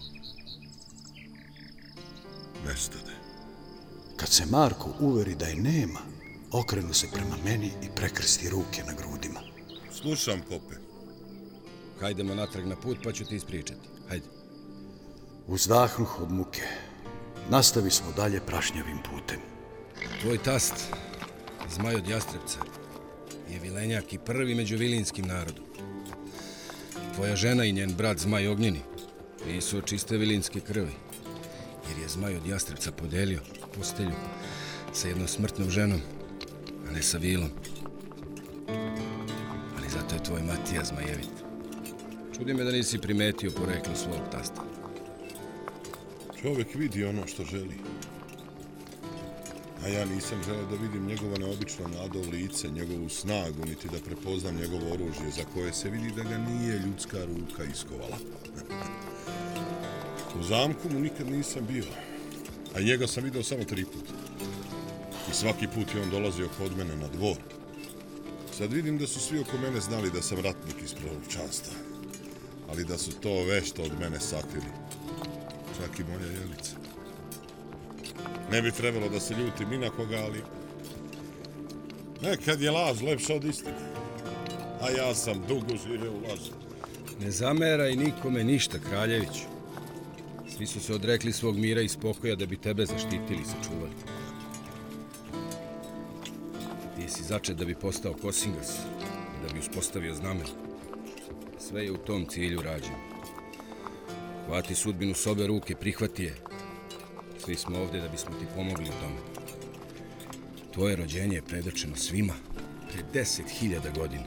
Nestade. 2.66 3.14
Kad 4.16 4.28
se 4.28 4.46
Marko 4.46 4.94
uveri 5.00 5.35
da 5.35 5.46
je 5.46 5.56
nema, 5.56 6.00
okrenu 6.52 6.94
se 6.94 7.06
prema 7.12 7.36
meni 7.44 7.70
i 7.82 7.88
prekrsti 7.96 8.50
ruke 8.50 8.82
na 8.86 8.92
grudima. 8.92 9.40
Slušam, 9.92 10.40
Pope. 10.48 10.74
Hajdemo 12.00 12.34
natrag 12.34 12.66
na 12.66 12.76
put 12.76 12.98
pa 13.04 13.12
ću 13.12 13.24
ti 13.24 13.36
ispričati. 13.36 13.88
Hajde. 14.08 14.26
Uzdahnuh 15.46 16.20
od 16.20 16.32
muke. 16.32 16.62
Nastavi 17.50 17.90
smo 17.90 18.12
dalje 18.16 18.40
prašnjavim 18.40 18.98
putem. 19.10 19.40
Tvoj 20.20 20.38
tast, 20.38 20.74
zmaj 21.70 21.94
od 21.94 22.08
Jastrebca, 22.08 22.58
je 23.50 23.58
vilenjak 23.58 24.12
i 24.12 24.18
prvi 24.18 24.54
među 24.54 24.76
vilinskim 24.76 25.26
narodom. 25.26 25.64
Tvoja 27.14 27.36
žena 27.36 27.64
i 27.64 27.72
njen 27.72 27.94
brat 27.94 28.18
Zmaj 28.18 28.48
Ognjeni 28.48 28.80
nisu 29.46 29.80
čiste 29.80 30.16
vilinske 30.16 30.60
krvi, 30.60 30.92
jer 31.88 31.98
je 31.98 32.08
Zmaj 32.08 32.36
od 32.36 32.46
Jastrebca 32.46 32.92
podelio 32.92 33.40
postelju 33.76 34.14
sa 34.92 35.08
jednom 35.08 35.28
smrtnom 35.28 35.70
ženom, 35.70 36.00
a 36.90 36.92
ne 36.92 37.03
sa 37.03 37.18
vilom. 37.18 37.50
Ali 39.79 39.88
zato 39.88 40.14
je 40.14 40.22
tvoj 40.22 40.42
Matija 40.42 40.85
Zmajevit. 40.85 41.31
Čudi 42.37 42.55
me 42.55 42.64
da 42.64 42.70
nisi 42.70 42.98
primetio 42.98 43.50
poreklo 43.50 43.94
svog 43.96 44.20
tasta. 44.33 44.62
Čovjek 46.42 46.74
vidi 46.74 47.05
ono 47.05 47.26
što 47.26 47.44
želi. 47.44 47.74
A 49.85 49.88
ja 49.88 50.05
nisam 50.05 50.38
želeo 50.44 50.66
da 50.66 50.76
vidim 50.76 51.07
njegovo 51.07 51.37
neobično 51.38 51.88
mlado 51.88 52.20
lice, 52.33 52.70
njegovu 52.70 53.09
snagu, 53.09 53.64
niti 53.66 53.88
da 53.88 53.98
prepoznam 54.05 54.57
njegovo 54.57 54.92
oružje, 54.92 55.31
za 55.37 55.44
koje 55.55 55.72
se 55.72 55.90
vidi 55.90 56.12
da 56.16 56.22
ga 56.22 56.38
nije 56.38 56.79
ljudska 56.79 57.18
ruka 57.24 57.64
iskovala. 57.64 58.16
U 60.40 60.42
zamku 60.42 60.88
mu 60.92 61.00
nikad 61.00 61.31
nisam 61.31 61.66
bio, 61.66 61.85
a 62.74 62.81
njega 62.81 63.07
sam 63.07 63.24
video 63.24 63.42
samo 63.42 63.64
tri 63.64 63.85
puta. 63.85 64.19
I 65.31 65.35
svaki 65.35 65.66
put 65.66 65.95
je 65.95 66.03
on 66.03 66.11
dolazio 66.11 66.49
kod 66.59 66.77
mene 66.77 66.97
na 66.97 67.09
dvor. 67.09 67.37
Sad 68.59 68.73
vidim 68.73 68.99
da 68.99 69.07
su 69.07 69.21
svi 69.21 69.38
oko 69.38 69.59
mene 69.59 69.81
znali 69.81 70.11
da 70.11 70.23
sam 70.23 70.40
ratnik 70.40 70.83
iz 70.85 70.95
proročanstva, 70.95 71.73
ali 72.71 72.85
da 72.85 72.99
su 72.99 73.12
to 73.12 73.45
vešto 73.45 73.83
od 73.83 73.93
mene 74.01 74.21
sakrili. 74.21 74.73
Čak 75.77 75.99
i 75.99 76.05
moja 76.05 76.27
jelica. 76.27 76.77
Ne 78.51 78.62
bi 78.62 78.73
trebalo 78.73 79.09
da 79.09 79.21
se 79.21 79.35
ljutim 79.35 79.69
ni 79.71 79.79
na 79.79 79.90
koga, 79.90 80.16
ali... 80.16 80.43
Nekad 82.23 82.61
je 82.61 82.71
laž 82.71 83.03
lepša 83.03 83.35
od 83.35 83.45
istine. 83.45 83.93
A 84.81 84.90
ja 84.90 85.14
sam 85.14 85.43
dugo 85.49 85.77
živeo 85.87 86.12
u 86.12 86.21
laži. 86.29 86.51
Ne 87.21 87.31
zameraj 87.31 87.97
nikome 87.97 88.45
ništa, 88.45 88.79
kraljević. 88.79 89.43
Svi 90.57 90.66
su 90.66 90.81
se 90.81 90.95
odrekli 90.95 91.33
svog 91.33 91.57
mira 91.57 91.81
i 91.81 91.88
spokoja 91.88 92.37
da 92.37 92.47
bi 92.47 92.57
tebe 92.57 92.87
zaštitili 92.87 93.40
i 93.43 93.45
sačuvali 93.45 94.10
si 97.11 97.23
začet 97.23 97.57
da 97.57 97.64
bi 97.64 97.75
postao 97.75 98.14
Kosingas 98.14 98.79
i 98.79 99.46
da 99.46 99.53
bi 99.53 99.59
uspostavio 99.59 100.14
znamen. 100.14 100.46
Sve 101.59 101.85
je 101.85 101.92
u 101.92 101.96
tom 101.96 102.27
cilju 102.27 102.62
rađeno. 102.62 102.99
Hvati 104.46 104.75
sudbinu 104.75 105.14
s 105.14 105.27
obe 105.27 105.46
ruke, 105.46 105.75
prihvati 105.75 106.25
je. 106.25 106.35
Svi 107.44 107.57
smo 107.57 107.79
ovdje 107.79 108.01
da 108.01 108.09
bismo 108.09 108.31
ti 108.31 108.46
pomogli 108.57 108.85
u 108.85 109.01
tome. 109.01 109.20
Tvoje 110.75 110.96
rođenje 110.96 111.35
je 111.35 111.42
predočeno 111.42 111.96
svima 111.96 112.35
pre 112.92 113.03
deset 113.12 113.46
hiljada 113.49 113.90
godina. 113.90 114.27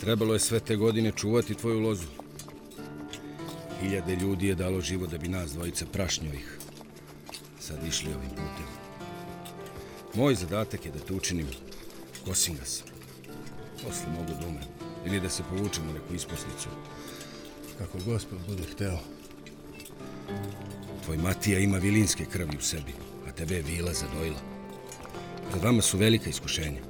Trebalo 0.00 0.34
je 0.34 0.40
sve 0.40 0.60
te 0.60 0.76
godine 0.76 1.12
čuvati 1.16 1.54
tvoju 1.54 1.80
lozu. 1.80 2.06
Hiljade 3.80 4.16
ljudi 4.16 4.46
je 4.46 4.54
dalo 4.54 4.80
život 4.80 5.10
da 5.10 5.18
bi 5.18 5.28
nas 5.28 5.52
dvojica 5.52 5.86
prašnjovih 5.92 6.58
sad 7.70 7.86
išli 7.86 8.14
ovim 8.14 8.30
putem. 8.30 8.79
Moj 10.14 10.34
zadatak 10.34 10.86
je 10.86 10.92
da 10.92 10.98
te 10.98 11.14
učinim 11.14 11.46
Kosingas. 12.24 12.82
Posle 13.84 14.06
mogu 14.12 14.32
da 14.40 14.46
umrem 14.46 14.68
ili 15.06 15.20
da 15.20 15.28
se 15.28 15.42
povučem 15.50 15.88
u 15.90 15.92
neku 15.92 16.14
isposnicu. 16.14 16.68
Kako 17.78 17.98
gospod 18.06 18.38
bude 18.48 18.62
hteo. 18.72 18.98
Tvoj 21.04 21.16
Matija 21.16 21.58
ima 21.58 21.78
vilinske 21.78 22.24
krvi 22.24 22.56
u 22.58 22.62
sebi, 22.62 22.92
a 23.28 23.32
tebe 23.32 23.54
je 23.54 23.62
vila 23.62 23.92
zadojila. 23.92 24.40
Pred 25.50 25.62
vama 25.62 25.82
su 25.82 25.98
velika 25.98 26.30
iskušenja, 26.30 26.80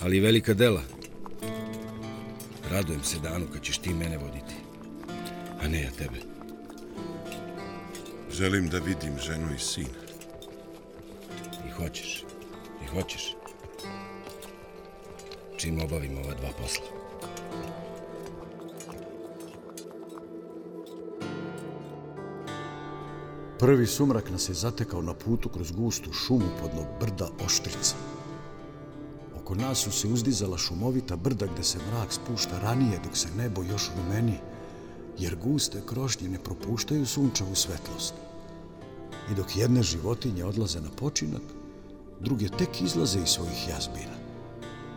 ali 0.00 0.16
i 0.16 0.20
velika 0.20 0.54
dela. 0.54 0.82
Radujem 2.70 3.04
se 3.04 3.18
danu 3.18 3.46
kad 3.52 3.62
ćeš 3.62 3.78
ti 3.78 3.94
mene 3.94 4.18
voditi, 4.18 4.54
a 5.60 5.68
ne 5.68 5.82
ja 5.82 5.90
tebe. 5.90 6.20
Želim 8.32 8.68
da 8.68 8.78
vidim 8.78 9.18
ženu 9.18 9.54
i 9.54 9.58
sina. 9.58 10.00
I 11.68 11.70
hoćeš, 11.70 12.24
hoćeš. 12.94 13.36
Čim 15.56 15.80
obavim 15.80 16.18
ova 16.18 16.34
dva 16.34 16.48
posla. 16.62 17.00
Prvi 23.58 23.86
sumrak 23.86 24.30
nas 24.30 24.48
je 24.48 24.54
zatekao 24.54 25.02
na 25.02 25.14
putu 25.14 25.48
kroz 25.48 25.70
gustu 25.70 26.12
šumu 26.12 26.48
podno 26.60 26.86
brda 27.00 27.28
Oštrica. 27.44 27.94
Oko 29.40 29.54
nas 29.54 29.78
su 29.78 29.92
se 29.92 30.08
uzdizala 30.08 30.58
šumovita 30.58 31.16
brda 31.16 31.46
gde 31.46 31.64
se 31.64 31.78
mrak 31.78 32.12
spušta 32.12 32.58
ranije 32.62 33.00
dok 33.04 33.16
se 33.16 33.28
nebo 33.36 33.62
još 33.62 33.90
rumeni, 33.96 34.38
jer 35.18 35.36
guste 35.36 35.82
krošnje 35.86 36.28
ne 36.28 36.38
propuštaju 36.38 37.06
sunčevu 37.06 37.54
svetlost. 37.54 38.14
I 39.30 39.34
dok 39.34 39.56
jedne 39.56 39.82
životinje 39.82 40.44
odlaze 40.44 40.80
na 40.80 40.90
počinak, 40.90 41.42
druge 42.20 42.48
tek 42.48 42.80
izlaze 42.80 43.20
iz 43.22 43.28
svojih 43.28 43.68
jazbina. 43.68 44.16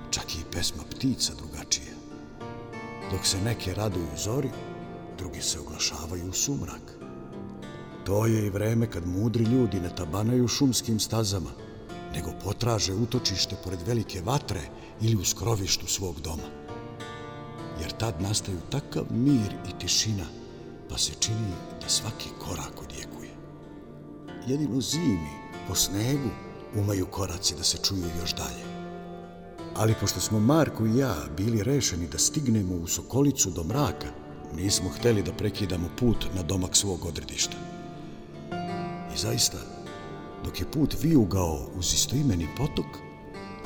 Čak 0.10 0.36
i 0.36 0.52
pesma 0.52 0.84
ptica 0.92 1.34
drugačija. 1.34 1.94
Dok 3.12 3.26
se 3.26 3.42
neke 3.42 3.74
raduju 3.74 4.08
zori, 4.18 4.50
drugi 5.18 5.42
se 5.42 5.60
oglašavaju 5.60 6.30
u 6.30 6.34
sumrak. 6.34 6.98
To 8.06 8.26
je 8.26 8.48
i 8.48 8.50
vreme 8.50 8.92
kad 8.92 9.08
mudri 9.08 9.44
ljudi 9.44 9.80
ne 9.80 9.96
tabanaju 9.96 10.48
šumskim 10.48 11.00
stazama, 11.00 11.50
nego 12.14 12.32
potraže 12.44 12.94
utočište 12.94 13.56
pored 13.64 13.80
velike 13.88 14.22
vatre 14.22 14.62
ili 15.02 15.16
u 15.16 15.26
skrovištu 15.26 15.88
svog 15.88 16.22
doma. 16.22 16.50
Jer 17.82 17.92
tad 17.92 18.22
nastaju 18.22 18.58
takav 18.70 19.04
mir 19.10 19.54
i 19.70 19.80
tišina, 19.80 20.26
pa 20.90 20.98
se 20.98 21.12
čini 21.20 21.54
da 21.82 21.90
svaki 21.90 22.30
korak 22.40 22.82
odjekuje. 22.82 23.32
Jedino 24.48 24.82
zimi, 24.82 25.30
po 25.68 25.76
snegu, 25.76 26.30
umaju 26.76 27.06
koraci 27.06 27.56
da 27.56 27.64
se 27.64 27.78
čuju 27.78 28.06
još 28.22 28.34
dalje. 28.34 28.64
Ali 29.76 29.96
pošto 30.02 30.20
smo 30.20 30.40
Marko 30.40 30.86
i 30.86 30.98
ja 30.98 31.16
bili 31.38 31.64
rešeni 31.64 32.08
da 32.08 32.18
stignemo 32.18 32.76
u 32.76 32.88
Sokolicu 32.88 33.50
do 33.50 33.64
mraka, 33.64 34.08
nismo 34.56 34.90
hteli 34.90 35.24
da 35.24 35.34
prekidamo 35.34 35.90
put 36.00 36.28
na 36.36 36.44
domak 36.44 36.76
svog 36.76 37.06
odredišta. 37.06 37.58
I 39.16 39.18
zaista, 39.18 39.58
dok 40.46 40.60
je 40.60 40.72
put 40.72 40.96
vijugao 41.02 41.68
uz 41.76 41.94
istoimeni 41.94 42.48
potok, 42.58 42.86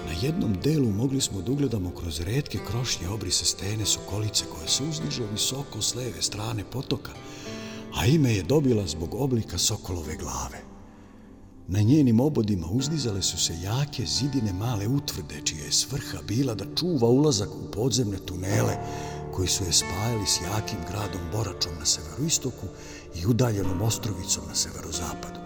na 0.06 0.14
jednom 0.22 0.54
delu 0.64 0.92
mogli 0.92 1.22
smo 1.22 1.42
da 1.42 1.52
ugledamo 1.52 1.92
kroz 1.92 2.20
redke 2.20 2.60
krošnje 2.68 3.10
obrise 3.10 3.46
stene 3.46 3.86
Sokolice 3.86 4.46
koja 4.56 4.68
se 4.68 4.84
uzdiže 4.84 5.24
visoko 5.32 5.82
s 5.82 5.96
leve 5.96 6.22
strane 6.22 6.64
potoka, 6.72 7.12
a 8.00 8.06
ime 8.06 8.34
je 8.34 8.44
dobila 8.44 8.88
zbog 8.88 9.16
oblika 9.16 9.58
Sokolove 9.58 10.16
glave. 10.16 10.77
Na 11.70 11.82
njenim 11.82 12.20
obodima 12.20 12.68
uzdizale 12.72 13.22
su 13.22 13.38
se 13.38 13.54
jake 13.64 14.06
zidine 14.06 14.54
male 14.54 14.88
utvrde, 14.88 15.42
čija 15.44 15.66
je 15.66 15.72
svrha 15.72 16.18
bila 16.28 16.56
da 16.56 16.66
čuva 16.76 17.10
ulazak 17.10 17.50
u 17.50 17.72
podzemne 17.72 18.18
tunele 18.18 18.78
koji 19.34 19.48
su 19.48 19.64
je 19.64 19.74
spajali 19.74 20.26
s 20.26 20.42
jakim 20.42 20.80
gradom 20.90 21.22
Boračom 21.32 21.72
na 21.80 21.86
severoistoku 21.86 22.68
i 23.16 23.26
udaljenom 23.26 23.82
Ostrovicom 23.82 24.44
na 24.48 24.56
severozapadu. 24.56 25.40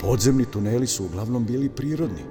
Podzemni 0.00 0.44
tuneli 0.44 0.86
su 0.86 1.04
uglavnom 1.04 1.44
bili 1.44 1.68
prirodni, 1.68 2.22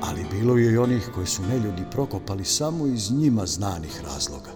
ali 0.00 0.26
bilo 0.30 0.56
je 0.56 0.72
i 0.72 0.78
onih 0.78 1.10
koji 1.14 1.26
su 1.26 1.42
neljudi 1.42 1.82
prokopali 1.90 2.44
samo 2.44 2.86
iz 2.86 3.10
njima 3.10 3.46
znanih 3.46 4.02
razloga. 4.04 4.50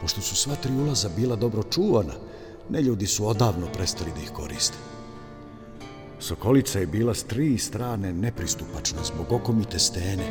Pošto 0.00 0.20
su 0.20 0.36
sva 0.36 0.54
tri 0.54 0.72
ulaza 0.72 1.08
bila 1.16 1.36
dobro 1.36 1.62
čuvana, 1.62 2.14
neljudi 2.68 3.06
su 3.06 3.26
odavno 3.26 3.66
prestali 3.72 4.10
da 4.16 4.20
ih 4.20 4.30
koriste. 4.30 4.93
Sokolica 6.24 6.78
je 6.78 6.86
bila 6.86 7.14
s 7.14 7.24
tri 7.24 7.58
strane 7.58 8.12
nepristupačna 8.12 9.04
zbog 9.04 9.32
okomite 9.32 9.78
stene, 9.78 10.26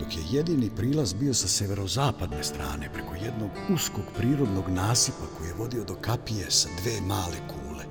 dok 0.00 0.16
je 0.16 0.22
jedini 0.30 0.70
prilaz 0.76 1.14
bio 1.14 1.34
sa 1.34 1.48
severozapadne 1.48 2.44
strane 2.44 2.90
preko 2.92 3.14
jednog 3.14 3.50
uskog 3.74 4.04
prirodnog 4.18 4.68
nasipa 4.68 5.26
koji 5.38 5.48
je 5.48 5.54
vodio 5.54 5.84
do 5.84 5.94
kapije 5.94 6.50
sa 6.50 6.68
dve 6.82 7.00
male 7.00 7.36
kule. 7.48 7.84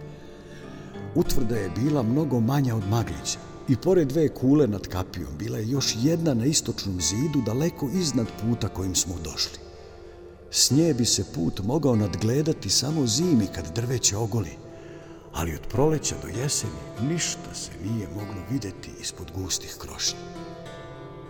Utvrda 1.16 1.56
je 1.56 1.70
bila 1.70 2.04
mnogo 2.04 2.40
manja 2.40 2.76
od 2.76 2.88
Maglića 2.90 3.40
i 3.70 3.76
pored 3.76 4.08
dve 4.08 4.30
kule 4.30 4.68
nad 4.68 4.88
kapijom 4.88 5.38
bila 5.40 5.58
je 5.58 5.70
još 5.70 5.96
jedna 6.02 6.34
na 6.34 6.46
istočnom 6.46 7.02
zidu 7.02 7.42
daleko 7.46 7.90
iznad 7.94 8.28
puta 8.42 8.68
kojim 8.68 8.96
smo 8.96 9.16
došli. 9.24 9.60
S 10.52 10.72
nje 10.72 10.94
bi 10.94 11.06
se 11.06 11.24
put 11.34 11.62
mogao 11.64 11.96
nadgledati 11.96 12.70
samo 12.70 13.08
zimi 13.08 13.48
kad 13.56 13.76
drveće 13.76 14.18
ogoli, 14.18 14.65
ali 15.36 15.56
od 15.56 15.68
proleća 15.70 16.16
do 16.22 16.28
jeseni 16.28 16.74
ništa 17.02 17.54
se 17.54 17.72
nije 17.84 18.08
moglo 18.08 18.42
videti 18.52 18.92
ispod 19.02 19.32
gustih 19.36 19.76
krošnja. 19.80 20.20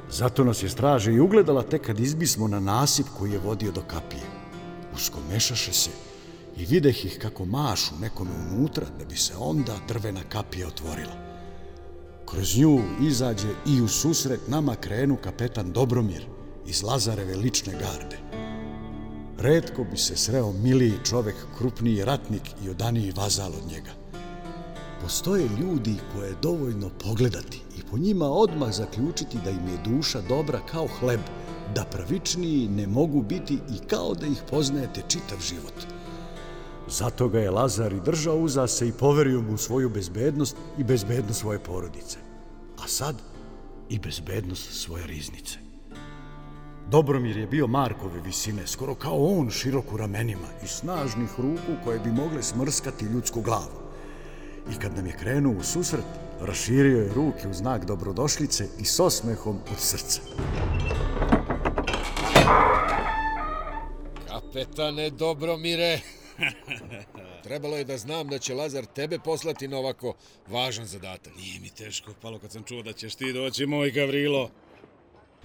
Zato 0.10 0.44
nas 0.44 0.63
je 0.63 0.70
straža 0.70 1.12
i 1.12 1.20
ugledala 1.20 1.63
tek 1.63 1.82
kad 1.86 2.00
izbismo 2.00 2.48
na 2.48 2.60
nasip 2.60 3.06
koji 3.18 3.32
je 3.32 3.39
vodio 3.39 3.72
do 3.72 3.82
kapije. 3.82 4.24
Usko 4.96 5.20
mešaše 5.32 5.74
se 5.74 5.89
i 6.58 6.65
videh 6.65 7.06
ih 7.06 7.20
kako 7.22 7.46
mašu 7.46 7.96
nekome 8.02 8.32
unutra 8.52 8.86
da 9.00 9.06
bi 9.06 9.15
se 9.15 9.34
onda 9.38 9.74
drvena 9.88 10.22
kapija 10.30 10.68
otvorila. 10.68 11.15
Kroz 12.26 12.58
nju 12.58 12.82
izađe 13.02 13.50
i 13.65 13.82
u 13.82 13.88
susret 13.88 14.39
nama 14.48 14.76
krenu 14.76 15.18
kapetan 15.24 15.72
Dobromir 15.72 16.26
iz 16.68 16.84
Lazareve 16.84 17.36
lične 17.36 17.74
garde. 17.74 18.44
Redko 19.38 19.84
bi 19.84 19.98
se 19.98 20.17
sreo 20.17 20.52
miliji 20.52 20.93
čovek, 21.04 21.36
krupniji 21.58 22.06
ratnik 22.06 22.41
i 22.65 22.69
odaniji 22.69 23.13
vazal 23.15 23.52
od 23.54 23.71
njega. 23.71 23.91
Postoje 25.02 25.50
ljudi 25.60 25.95
koje 26.13 26.30
je 26.30 26.36
dovoljno 26.41 26.89
pogledati 26.89 27.62
i 27.78 27.82
po 27.91 27.98
njima 27.98 28.26
odmah 28.26 28.74
zaključiti 28.74 29.38
da 29.43 29.50
im 29.50 29.67
je 29.67 29.78
duša 29.86 30.21
dobra 30.21 30.60
kao 30.71 30.88
hleb, 31.00 31.19
da 31.76 31.84
pravičniji 31.84 32.67
ne 32.67 32.88
mogu 32.88 33.21
biti 33.21 33.54
i 33.54 33.88
kao 33.88 34.13
da 34.13 34.28
ih 34.28 34.43
poznajete 34.50 35.02
čitav 35.08 35.38
život. 35.39 35.74
Zato 36.88 37.30
ga 37.30 37.39
je 37.39 37.52
Lazar 37.52 37.93
i 37.93 38.02
držao 38.06 38.38
uza 38.38 38.67
se 38.67 38.88
i 38.88 38.91
poverio 38.91 39.41
mu 39.41 39.58
svoju 39.58 39.89
bezbednost 39.89 40.56
i 40.78 40.84
bezbednost 40.84 41.39
svoje 41.39 41.60
porodice. 41.60 42.17
A 42.84 42.88
sad 42.88 43.15
i 43.89 44.00
bezbednost 44.00 44.82
svoje 44.82 45.08
riznice. 45.08 45.64
Dobromir 46.91 47.38
je 47.38 47.48
bio 47.48 47.67
Markove 47.67 48.21
visine, 48.21 48.67
skoro 48.67 48.95
kao 48.95 49.26
on 49.26 49.50
širok 49.50 49.93
u 49.93 49.98
ramenima 49.98 50.48
i 50.63 50.67
snažnih 50.67 51.30
ruku 51.38 51.84
koje 51.84 52.00
bi 52.00 52.12
mogle 52.12 52.43
smrskati 52.43 53.06
ljudsku 53.06 53.41
glavu. 53.41 53.82
I 54.71 54.80
kad 54.80 54.95
nam 54.95 55.08
je 55.08 55.17
krenuo 55.17 55.54
u 55.54 55.63
susret, 55.63 56.06
raširio 56.41 57.02
je 57.02 57.13
ruke 57.13 57.48
u 57.48 57.54
znak 57.54 57.86
dobrodošlice 57.86 58.67
i 58.80 58.86
s 58.86 59.00
osmehom 59.00 59.58
od 59.71 59.80
srca. 59.80 60.21
Kapetane 64.28 65.10
Dobromire, 65.10 66.00
trebalo 67.43 67.78
je 67.78 67.84
da 67.84 67.98
znam 67.98 68.28
da 68.28 68.39
će 68.39 68.54
Lazar 68.54 68.86
tebe 68.86 69.19
poslati 69.19 69.67
na 69.67 69.78
ovako 69.78 70.13
važan 70.48 70.86
zadatak. 70.86 71.36
Nije 71.36 71.60
mi 71.60 71.69
teško 71.69 72.12
palo 72.21 72.39
kad 72.39 72.52
sam 72.52 72.63
čuo 72.63 72.84
da 72.84 72.93
ćeš 72.93 73.15
ti 73.15 73.34
doći, 73.34 73.65
moj 73.65 73.91
Gavrilo. 73.91 74.50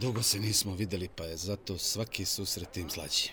Dugo 0.00 0.22
se 0.22 0.38
nismo 0.38 0.74
videli, 0.74 1.08
pa 1.16 1.24
je 1.24 1.36
zato 1.36 1.78
svaki 1.78 2.24
susret 2.24 2.70
tim 2.70 2.90
slađi. 2.90 3.30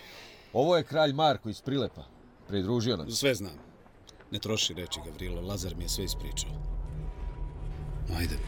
Ovo 0.52 0.76
je 0.76 0.84
kralj 0.84 1.12
Marko 1.12 1.48
iz 1.48 1.60
Prilepa. 1.60 2.04
Pridružio 2.48 2.96
nam. 2.96 3.10
se. 3.10 3.16
Sve 3.16 3.34
znam. 3.34 3.52
Ne 4.30 4.38
troši 4.38 4.74
reči, 4.74 5.00
Gavrilo. 5.04 5.40
Lazar 5.40 5.76
mi 5.76 5.84
je 5.84 5.88
sve 5.88 6.04
ispričao. 6.04 6.50
Ajde, 8.18 8.38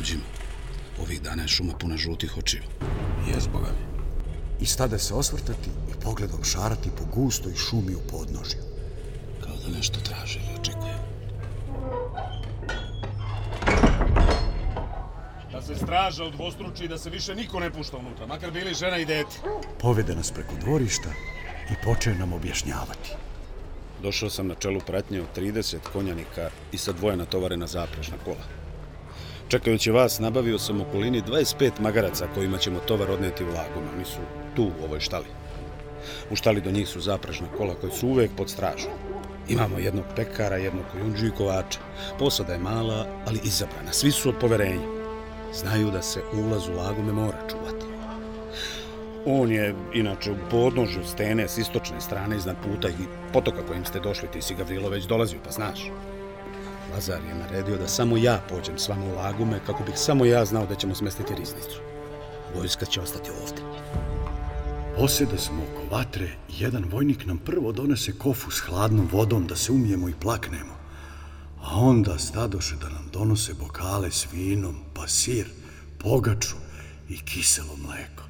uđimo. 0.00 0.22
Ovih 1.02 1.22
dana 1.22 1.42
je 1.42 1.48
šuma 1.48 1.78
puna 1.78 1.96
žutih 1.96 2.36
očiju. 2.36 2.62
Jes, 3.28 3.48
Boga 3.48 3.72
mi. 3.72 3.96
I 4.64 4.66
stade 4.66 4.98
se 4.98 5.14
osvrtati 5.14 5.70
i 5.90 6.00
pogledom 6.04 6.44
šarati 6.44 6.90
po 6.98 7.04
gustoj 7.20 7.54
šumi 7.54 7.94
u 7.94 8.00
podnožju. 8.10 8.60
Kao 9.44 9.56
da 9.56 9.78
nešto 9.78 10.00
traže 10.00 10.38
ili 10.38 10.60
očekuje. 10.60 10.98
Da 15.56 15.62
se 15.62 15.74
straža 15.74 16.24
odvostruči 16.24 16.84
i 16.84 16.88
da 16.88 16.98
se 16.98 17.10
više 17.10 17.34
niko 17.34 17.60
ne 17.60 17.70
pušta 17.70 17.96
unutra, 17.96 18.26
makar 18.26 18.50
bili 18.50 18.74
žena 18.74 18.98
i 18.98 19.04
dete. 19.04 19.36
Povede 19.80 20.14
nas 20.14 20.30
preko 20.30 20.54
dvorišta 20.60 21.08
i 21.70 21.74
poče 21.84 22.14
nam 22.14 22.32
objašnjavati. 22.32 23.12
Došao 24.02 24.30
sam 24.30 24.46
na 24.46 24.54
čelu 24.54 24.80
pratnje 24.86 25.20
od 25.20 25.26
30 25.36 25.76
konjanika 25.92 26.50
i 26.72 26.78
sa 26.78 26.92
dvoje 26.92 27.16
natovarena 27.16 27.66
zaprežna 27.66 28.16
kola. 28.24 28.44
Čekajući 29.48 29.90
vas, 29.90 30.18
nabavio 30.18 30.58
sam 30.58 30.80
u 30.80 30.82
okolini 30.82 31.22
25 31.22 31.70
magaraca 31.80 32.28
kojima 32.34 32.58
ćemo 32.58 32.80
tovar 32.80 33.10
odneti 33.10 33.44
u 33.44 33.46
laguma. 33.46 33.90
Oni 33.94 34.04
su 34.04 34.20
tu, 34.56 34.64
u 34.80 34.84
ovoj 34.84 35.00
štali. 35.00 35.26
U 36.30 36.36
štali 36.36 36.60
do 36.60 36.70
njih 36.70 36.88
su 36.88 37.00
zaprežna 37.00 37.46
kola 37.56 37.74
koji 37.74 37.92
su 37.92 38.08
uvek 38.08 38.30
pod 38.36 38.50
stražom. 38.50 38.92
Imamo 39.48 39.78
jednog 39.78 40.04
pekara, 40.16 40.56
jednog 40.56 40.84
kojunđu 40.92 41.26
i 41.26 41.30
kovača. 41.30 41.78
Posada 42.18 42.52
je 42.52 42.58
mala, 42.58 43.06
ali 43.26 43.40
izabrana. 43.44 43.92
Svi 43.92 44.10
su 44.10 44.28
od 44.28 44.34
poverenja. 44.40 44.95
Znaju 45.60 45.90
da 45.90 46.02
se 46.02 46.22
ulaz 46.32 46.68
u 46.68 46.72
lagume 46.72 47.12
mora 47.12 47.38
čuvati. 47.50 47.86
On 49.26 49.52
je, 49.52 49.74
inače, 49.94 50.32
u 50.32 50.36
podnožju 50.50 51.04
stene 51.04 51.48
s 51.48 51.58
istočne 51.58 52.00
strane 52.00 52.36
iznad 52.36 52.56
puta 52.64 52.88
i 52.88 53.06
potoka 53.32 53.66
kojim 53.66 53.84
ste 53.84 54.00
došli, 54.00 54.28
ti 54.32 54.42
si 54.42 54.54
Gavrilo 54.54 54.88
već 54.88 55.04
dolazio, 55.04 55.38
pa 55.44 55.50
znaš. 55.50 55.90
Lazar 56.94 57.20
je 57.28 57.34
naredio 57.34 57.76
da 57.76 57.88
samo 57.88 58.16
ja 58.16 58.40
pođem 58.48 58.78
s 58.78 58.88
vama 58.88 59.04
u 59.04 59.16
lagume, 59.16 59.60
kako 59.66 59.84
bih 59.84 59.94
samo 59.98 60.24
ja 60.24 60.44
znao 60.44 60.66
da 60.66 60.74
ćemo 60.74 60.94
smestiti 60.94 61.34
riznicu. 61.34 61.80
Vojska 62.56 62.86
će 62.86 63.00
ostati 63.00 63.30
ovdje. 63.30 63.64
Posjede 64.96 65.38
smo 65.38 65.62
oko 65.62 65.96
vatre 65.96 66.26
i 66.26 66.52
jedan 66.58 66.84
vojnik 66.90 67.26
nam 67.26 67.38
prvo 67.38 67.72
donese 67.72 68.12
kofu 68.18 68.50
s 68.50 68.60
hladnom 68.60 69.08
vodom 69.12 69.46
da 69.46 69.56
se 69.56 69.72
umijemo 69.72 70.08
i 70.08 70.14
plaknemo. 70.20 70.75
A 71.66 71.78
onda 71.78 72.18
stadoše 72.18 72.76
da 72.76 72.88
nam 72.88 73.08
donose 73.12 73.54
bokale 73.54 74.10
s 74.10 74.26
vinom, 74.32 74.76
pa 74.94 75.08
sir, 75.08 75.46
pogaču 75.98 76.56
i 77.08 77.18
kiselo 77.18 77.76
mleko. 77.76 78.22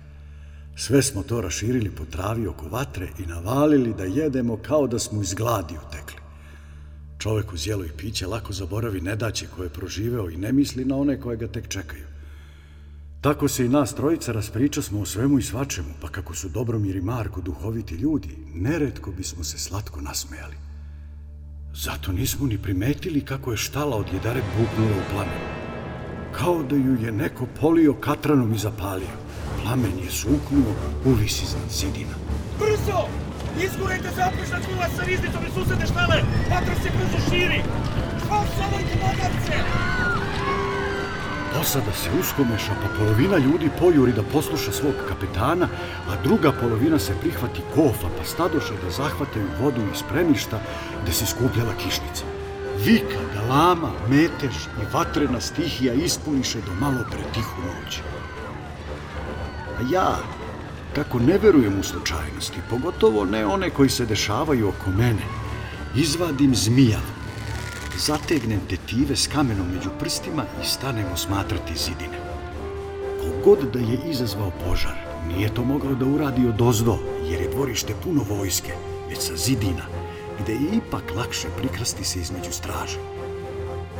Sve 0.77 1.03
smo 1.03 1.23
to 1.23 1.41
raširili 1.41 1.91
po 1.91 2.05
travi 2.05 2.47
oko 2.47 2.69
vatre 2.69 3.09
i 3.19 3.27
navalili 3.27 3.95
da 3.95 4.05
jedemo 4.05 4.57
kao 4.57 4.87
da 4.87 4.99
smo 4.99 5.23
iz 5.23 5.35
gladi 5.35 5.75
utekli. 5.89 6.21
Čovek 7.19 7.53
uz 7.53 7.67
jelo 7.67 7.85
i 7.85 7.93
piće 7.97 8.27
lako 8.27 8.53
zaboravi 8.53 9.01
nedaće 9.01 9.47
koje 9.57 9.67
je 9.67 9.73
proživeo 9.73 10.31
i 10.31 10.37
ne 10.37 10.53
misli 10.53 10.85
na 10.85 10.97
one 10.97 11.21
koje 11.21 11.37
ga 11.37 11.49
tek 11.49 11.69
čekaju. 11.69 12.07
Tako 13.21 13.49
se 13.49 13.67
i 13.67 13.69
nas 13.69 13.95
trojica 13.95 14.33
raspriča 14.33 14.83
smo 14.83 15.01
o 15.01 15.07
svemu 15.07 15.39
i 15.39 15.43
svačemu, 15.43 15.89
pa 16.01 16.09
kako 16.09 16.35
su 16.35 16.49
Dobromir 16.49 16.97
i 16.97 17.01
Marko 17.01 17.41
duhoviti 17.41 17.95
ljudi, 17.95 18.37
neretko 18.55 19.11
bismo 19.11 19.45
se 19.45 19.59
slatko 19.59 20.01
nasmejali. 20.01 20.66
Zato 21.79 22.13
nismo 22.13 22.47
ni 22.47 22.59
primetili 22.59 23.21
kako 23.21 23.51
je 23.51 23.57
štala 23.57 23.97
od 23.97 24.07
jedare 24.13 24.41
buknula 24.59 24.97
u 24.97 25.11
plamenu. 25.11 25.47
Kao 26.33 26.63
da 26.63 26.77
ju 26.77 26.97
je 27.05 27.13
neko 27.13 27.47
polio 27.61 27.95
katranom 27.95 28.55
i 28.55 28.59
zapalio. 28.59 29.17
Plamen 29.63 29.99
je 30.05 30.11
suknuo 30.11 30.73
u 31.05 31.13
vis 31.13 31.43
iznad 31.43 31.71
zidina. 31.71 32.17
Brzo! 32.59 33.09
Izgurajte 33.65 34.09
zapušna 34.17 34.59
čula 34.67 34.89
sa 34.97 35.03
riznicom 35.05 35.43
i 35.49 35.55
susede 35.55 35.87
štale! 35.87 36.23
Vatra 36.51 36.75
se 36.75 36.91
brzo 36.97 37.31
širi! 37.31 37.61
Spasavajte 38.25 38.95
magarce! 39.03 39.57
Posada 41.59 41.93
se 41.93 42.11
uskomeša, 42.21 42.73
pa 42.83 42.89
polovina 42.99 43.39
ljudi 43.39 43.71
pojuri 43.79 44.13
da 44.13 44.23
posluša 44.23 44.73
svog 44.73 44.95
kapetana, 45.09 45.69
a 46.09 46.23
druga 46.23 46.53
polovina 46.53 46.99
se 46.99 47.15
prihvati 47.21 47.63
kofa, 47.75 48.09
pa 48.19 48.25
stadoše 48.25 48.75
da 48.85 48.91
zahvataju 48.91 49.47
vodu 49.61 49.81
iz 49.93 49.99
spremišta 49.99 50.61
gde 51.03 51.13
se 51.13 51.27
skupljala 51.27 51.73
kišnica. 51.75 52.25
Vika, 52.85 53.21
galama, 53.35 53.91
metež 54.09 54.57
i 54.83 54.93
vatrena 54.93 55.41
stihija 55.41 55.95
ispuniše 55.95 56.59
do 56.61 56.75
malo 56.81 57.05
pre 57.11 57.23
tihu. 57.35 57.63
A 59.79 59.93
ja, 59.93 60.19
kako 60.95 61.19
ne 61.19 61.39
verujem 61.39 61.81
u 61.81 61.83
slučajnosti, 61.83 62.61
pogotovo 62.71 63.25
ne 63.25 63.47
one 63.47 63.71
koji 63.71 63.89
se 63.89 64.07
dešavaju 64.07 64.69
oko 64.69 64.91
mene, 64.91 65.27
izvadim 65.95 66.55
zmijav, 66.55 67.16
zategnem 67.99 68.61
tetive 68.69 69.17
s 69.17 69.27
kamenom 69.27 69.67
među 69.75 69.91
prstima 69.99 70.45
i 70.63 70.67
stanemo 70.67 71.17
smatrati 71.17 71.79
zidine. 71.79 72.19
Kogod 73.21 73.59
da 73.73 73.79
je 73.79 73.99
izazvao 74.11 74.51
požar, 74.65 74.95
nije 75.29 75.55
to 75.55 75.65
mogao 75.65 75.95
da 75.95 76.07
uradi 76.07 76.49
od 76.49 76.63
ozdo, 76.63 76.99
jer 77.31 77.41
je 77.41 77.51
dvorište 77.51 77.95
puno 78.05 78.23
vojske, 78.29 78.73
već 79.09 79.19
sa 79.19 79.37
zidina, 79.37 79.87
gde 80.41 80.53
je 80.53 80.77
ipak 80.77 81.03
lakše 81.17 81.49
prikrasti 81.59 82.05
se 82.05 82.21
između 82.21 82.53
straže. 82.53 82.99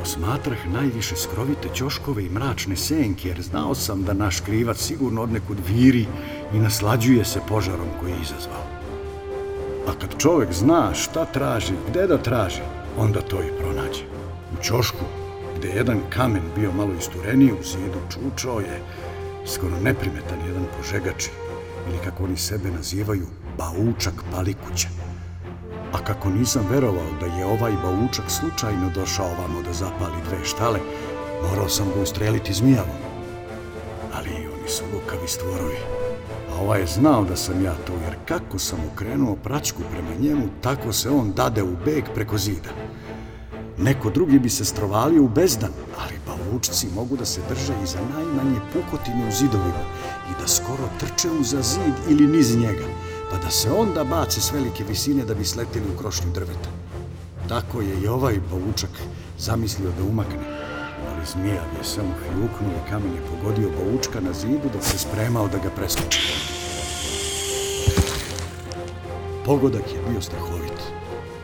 Osmatrah 0.01 0.67
najviše 0.73 1.15
skrovite 1.15 1.69
ćoškove 1.73 2.25
i 2.25 2.29
mračne 2.29 2.75
senke, 2.75 3.27
jer 3.27 3.41
znao 3.41 3.75
sam 3.75 4.03
da 4.03 4.13
naš 4.13 4.39
krivac 4.39 4.77
sigurno 4.77 5.21
odnekud 5.21 5.57
viri 5.67 6.05
i 6.53 6.59
naslađuje 6.59 7.25
se 7.25 7.39
požarom 7.47 7.87
koji 7.99 8.11
je 8.11 8.21
izazvao. 8.21 8.63
A 9.87 9.91
kad 9.99 10.17
čovek 10.17 10.53
zna 10.53 10.93
šta 10.93 11.25
traži, 11.25 11.73
gde 11.89 12.07
da 12.07 12.17
traži, 12.17 12.61
onda 12.97 13.21
to 13.21 13.37
i 13.41 13.59
pronađe. 13.59 14.03
U 14.53 14.63
ćošku, 14.63 15.05
gde 15.57 15.67
jedan 15.67 15.99
kamen 16.09 16.43
bio 16.55 16.71
malo 16.71 16.93
istureniji 16.99 17.51
u 17.51 17.63
zidu, 17.63 17.99
čučao 18.09 18.59
je 18.59 18.81
skoro 19.45 19.79
neprimetan 19.83 20.39
jedan 20.47 20.65
požegači, 20.77 21.29
ili 21.89 21.97
kako 22.03 22.23
oni 22.23 22.37
sebe 22.37 22.71
nazivaju, 22.71 23.25
baučak 23.57 24.13
palikuća. 24.31 24.87
A 25.93 26.03
kako 26.03 26.29
nisam 26.29 26.65
verovao 26.71 27.11
da 27.19 27.25
je 27.25 27.45
ovaj 27.45 27.73
baučak 27.83 28.25
slučajno 28.27 28.89
došao 28.95 29.25
ovamo 29.25 29.61
da 29.61 29.73
zapali 29.73 30.21
dve 30.29 30.45
štale, 30.45 30.79
morao 31.49 31.69
sam 31.69 31.87
ga 31.95 32.01
ustreliti 32.01 32.53
zmijavom. 32.53 32.99
Ali 34.13 34.29
oni 34.29 34.69
su 34.69 34.83
lukavi 34.93 35.27
stvorovi. 35.27 35.77
A 36.51 36.61
ovaj 36.61 36.79
je 36.79 36.87
znao 36.87 37.23
da 37.23 37.35
sam 37.35 37.63
ja 37.63 37.73
to, 37.87 37.93
jer 37.93 38.15
kako 38.25 38.59
sam 38.59 38.79
okrenuo 38.93 39.35
praćku 39.35 39.81
prema 39.91 40.15
njemu, 40.19 40.47
tako 40.61 40.93
se 40.93 41.09
on 41.09 41.31
dade 41.31 41.63
u 41.63 41.75
beg 41.85 42.03
preko 42.15 42.37
zida. 42.37 42.69
Neko 43.77 44.09
drugi 44.09 44.39
bi 44.39 44.49
se 44.49 44.65
strovalio 44.65 45.23
u 45.23 45.27
bezdan, 45.27 45.71
ali 45.97 46.19
balučci 46.27 46.87
mogu 46.95 47.17
da 47.17 47.25
se 47.25 47.41
drže 47.49 47.73
i 47.83 47.87
za 47.87 47.99
najmanje 48.13 48.59
pukotine 48.73 49.27
u 49.27 49.31
zidovima 49.31 49.83
i 50.29 50.41
da 50.41 50.47
skoro 50.47 50.89
trče 50.99 51.29
uza 51.39 51.61
zid 51.61 51.93
ili 52.09 52.27
niz 52.27 52.57
njega, 52.57 52.85
pa 53.31 53.37
da 53.37 53.49
se 53.49 53.71
onda 53.71 54.03
bace 54.03 54.41
s 54.41 54.51
velike 54.51 54.83
visine 54.83 55.25
da 55.25 55.33
bi 55.33 55.45
sletili 55.45 55.85
u 55.95 55.97
krošnju 55.97 56.31
drveta. 56.33 56.69
Tako 57.49 57.81
je 57.81 58.01
i 58.03 58.07
ovaj 58.07 58.39
balučak 58.51 58.89
zamislio 59.39 59.91
da 59.97 60.03
umakne, 60.03 60.39
ali 61.09 61.25
zmija 61.25 61.63
je 61.77 61.83
samo 61.83 62.13
hljuknuo 62.23 62.71
i 62.71 62.89
kamen 62.89 63.13
je 63.13 63.21
pogodio 63.31 63.69
balučka 63.69 64.19
na 64.19 64.33
zidu 64.33 64.69
dok 64.73 64.83
se 64.83 64.97
spremao 64.97 65.47
da 65.47 65.57
ga 65.57 65.69
preskoči. 65.69 66.19
Pogodak 69.45 69.93
je 69.93 70.01
bio 70.09 70.21
strahovit. 70.21 70.76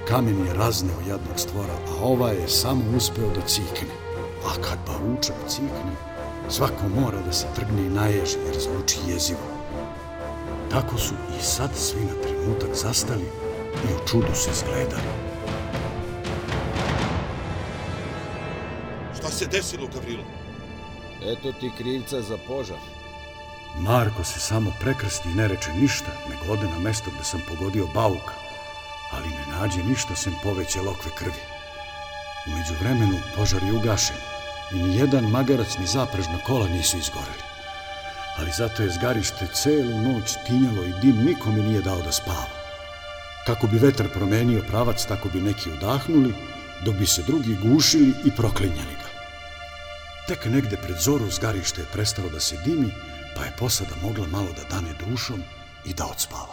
Kamen 0.07 0.45
je 0.45 0.53
razneo 0.53 0.99
jadnog 1.07 1.39
stvora, 1.39 1.73
a 1.73 2.03
ova 2.03 2.29
je 2.29 2.47
samo 2.47 2.83
uspeo 2.97 3.29
da 3.35 3.47
cikne. 3.47 3.95
A 4.45 4.61
kad 4.61 4.79
baučak 4.87 5.35
cikne, 5.47 5.95
svako 6.49 6.89
mora 6.95 7.21
da 7.25 7.33
se 7.33 7.47
trgne 7.55 7.81
i 7.81 7.89
naježi 7.89 8.37
jer 8.45 8.59
zvuči 8.59 8.97
jezivo. 9.07 9.39
Tako 10.71 10.97
su 10.97 11.13
i 11.39 11.43
sad 11.43 11.69
svi 11.75 12.01
na 12.01 12.21
trenutak 12.23 12.75
zastali 12.75 13.25
i 13.73 13.93
u 13.93 14.07
čudu 14.07 14.35
se 14.35 14.49
zgledali. 14.53 15.09
Šta 19.17 19.29
se 19.29 19.45
desilo, 19.45 19.87
Gavrilo? 19.93 20.23
Eto 21.25 21.51
ti 21.59 21.71
krivca 21.77 22.21
za 22.21 22.37
požar. 22.47 22.77
Marko 23.79 24.23
se 24.23 24.39
samo 24.39 24.71
prekrsti 24.81 25.29
i 25.29 25.35
ne 25.35 25.47
reče 25.47 25.73
ništa, 25.81 26.11
nego 26.29 26.53
ode 26.53 26.67
na 26.67 26.79
mesto 26.79 27.11
gde 27.15 27.23
sam 27.23 27.41
pogodio 27.49 27.87
bauka, 27.93 28.33
ali 29.15 29.29
ne 29.29 29.45
nađe 29.57 29.83
ništa 29.83 30.15
sem 30.15 30.33
poveće 30.43 30.81
lokve 30.81 31.11
krvi. 31.15 31.43
Umeđu 32.47 32.73
vremenu 32.79 33.19
požar 33.35 33.63
je 33.63 33.73
ugašen 33.73 34.15
i 34.71 34.75
ni 34.75 34.95
jedan 34.95 35.23
magarac 35.23 35.77
ni 35.79 35.87
zaprežna 35.87 36.37
kola 36.45 36.67
nisu 36.67 36.97
izgoreli. 36.97 37.43
Ali 38.37 38.51
zato 38.51 38.83
je 38.83 38.89
zgarište 38.89 39.47
celu 39.53 40.01
noć 40.01 40.33
tinjalo 40.47 40.83
i 40.83 40.93
dim 41.01 41.25
nikome 41.25 41.61
nije 41.61 41.81
dao 41.81 42.01
da 42.01 42.11
spava. 42.11 42.49
Kako 43.45 43.67
bi 43.67 43.77
vetar 43.77 44.07
promenio 44.09 44.63
pravac, 44.67 45.05
tako 45.05 45.29
bi 45.29 45.41
neki 45.41 45.69
udahnuli, 45.71 46.33
dok 46.85 46.95
bi 46.95 47.05
se 47.05 47.23
drugi 47.23 47.55
gušili 47.55 48.13
i 48.25 48.31
proklinjali 48.31 48.95
ga. 49.01 49.09
Tek 50.27 50.45
negde 50.45 50.77
pred 50.77 50.97
zoru 50.97 51.29
zgarište 51.29 51.81
je 51.81 51.87
prestalo 51.93 52.29
da 52.29 52.39
se 52.39 52.57
dimi, 52.65 52.91
pa 53.35 53.43
je 53.43 53.53
posada 53.59 53.95
mogla 54.01 54.27
malo 54.27 54.49
da 54.55 54.75
dane 54.75 54.93
dušom 55.05 55.43
i 55.85 55.93
da 55.93 56.05
odspava. 56.05 56.52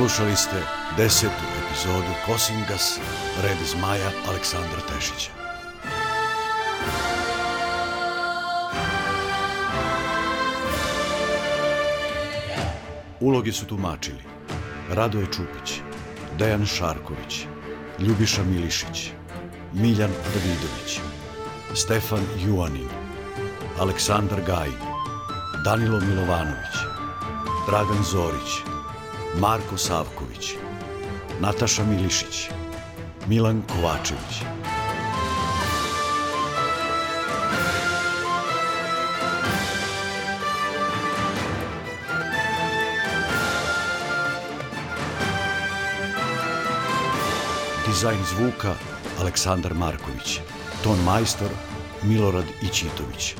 Slušali 0.00 0.36
ste 0.36 0.62
desetu 0.96 1.44
epizodu 1.60 2.12
Kosingas, 2.26 2.98
red 3.42 3.56
zmaja 3.66 4.10
Aleksandra 4.28 4.80
Tešića. 4.88 5.30
Uloge 13.20 13.52
su 13.52 13.66
tumačili 13.66 14.22
Radoje 14.90 15.26
Čupić, 15.26 15.80
Dejan 16.38 16.66
Šarković, 16.66 17.46
Ljubiša 17.98 18.42
Milišić, 18.44 19.10
Miljan 19.72 20.10
Davidović, 20.34 21.00
Stefan 21.74 22.24
Juanin, 22.46 22.88
Aleksandar 23.80 24.40
Gajin, 24.46 24.80
Danilo 25.64 26.00
Milovanović, 26.00 26.76
Dragan 27.68 28.04
Zorić, 28.04 28.69
Marko 29.38 29.76
Savković, 29.76 30.54
Nataša 31.40 31.84
Milišić, 31.84 32.50
Milan 33.26 33.62
Kovačević. 33.68 34.42
Dizajn 47.86 48.18
zvuka 48.24 48.74
Aleksandar 49.20 49.74
Marković. 49.74 50.40
Ton 50.84 50.98
majstor 51.04 51.48
Milorad 52.02 52.44
Ićitović. 52.62 53.34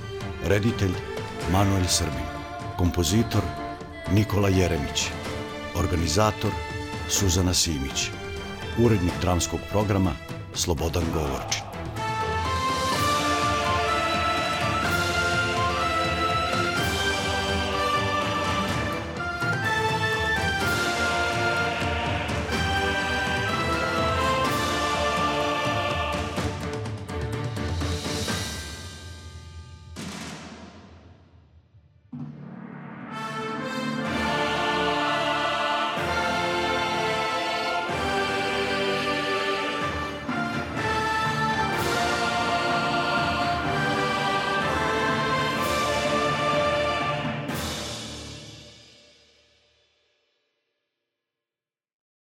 Reditelj 0.46 0.92
Manuel 1.52 1.84
Srbin. 1.88 2.26
Kompozitor 2.78 3.42
Nikola 4.12 4.48
Jeremić. 4.48 5.19
Organizator 5.74 6.50
Suzana 7.08 7.54
Simić. 7.54 8.10
Urednik 8.78 9.12
dramskog 9.20 9.60
programa 9.70 10.12
Slobodan 10.54 11.04
Govorčić. 11.14 11.69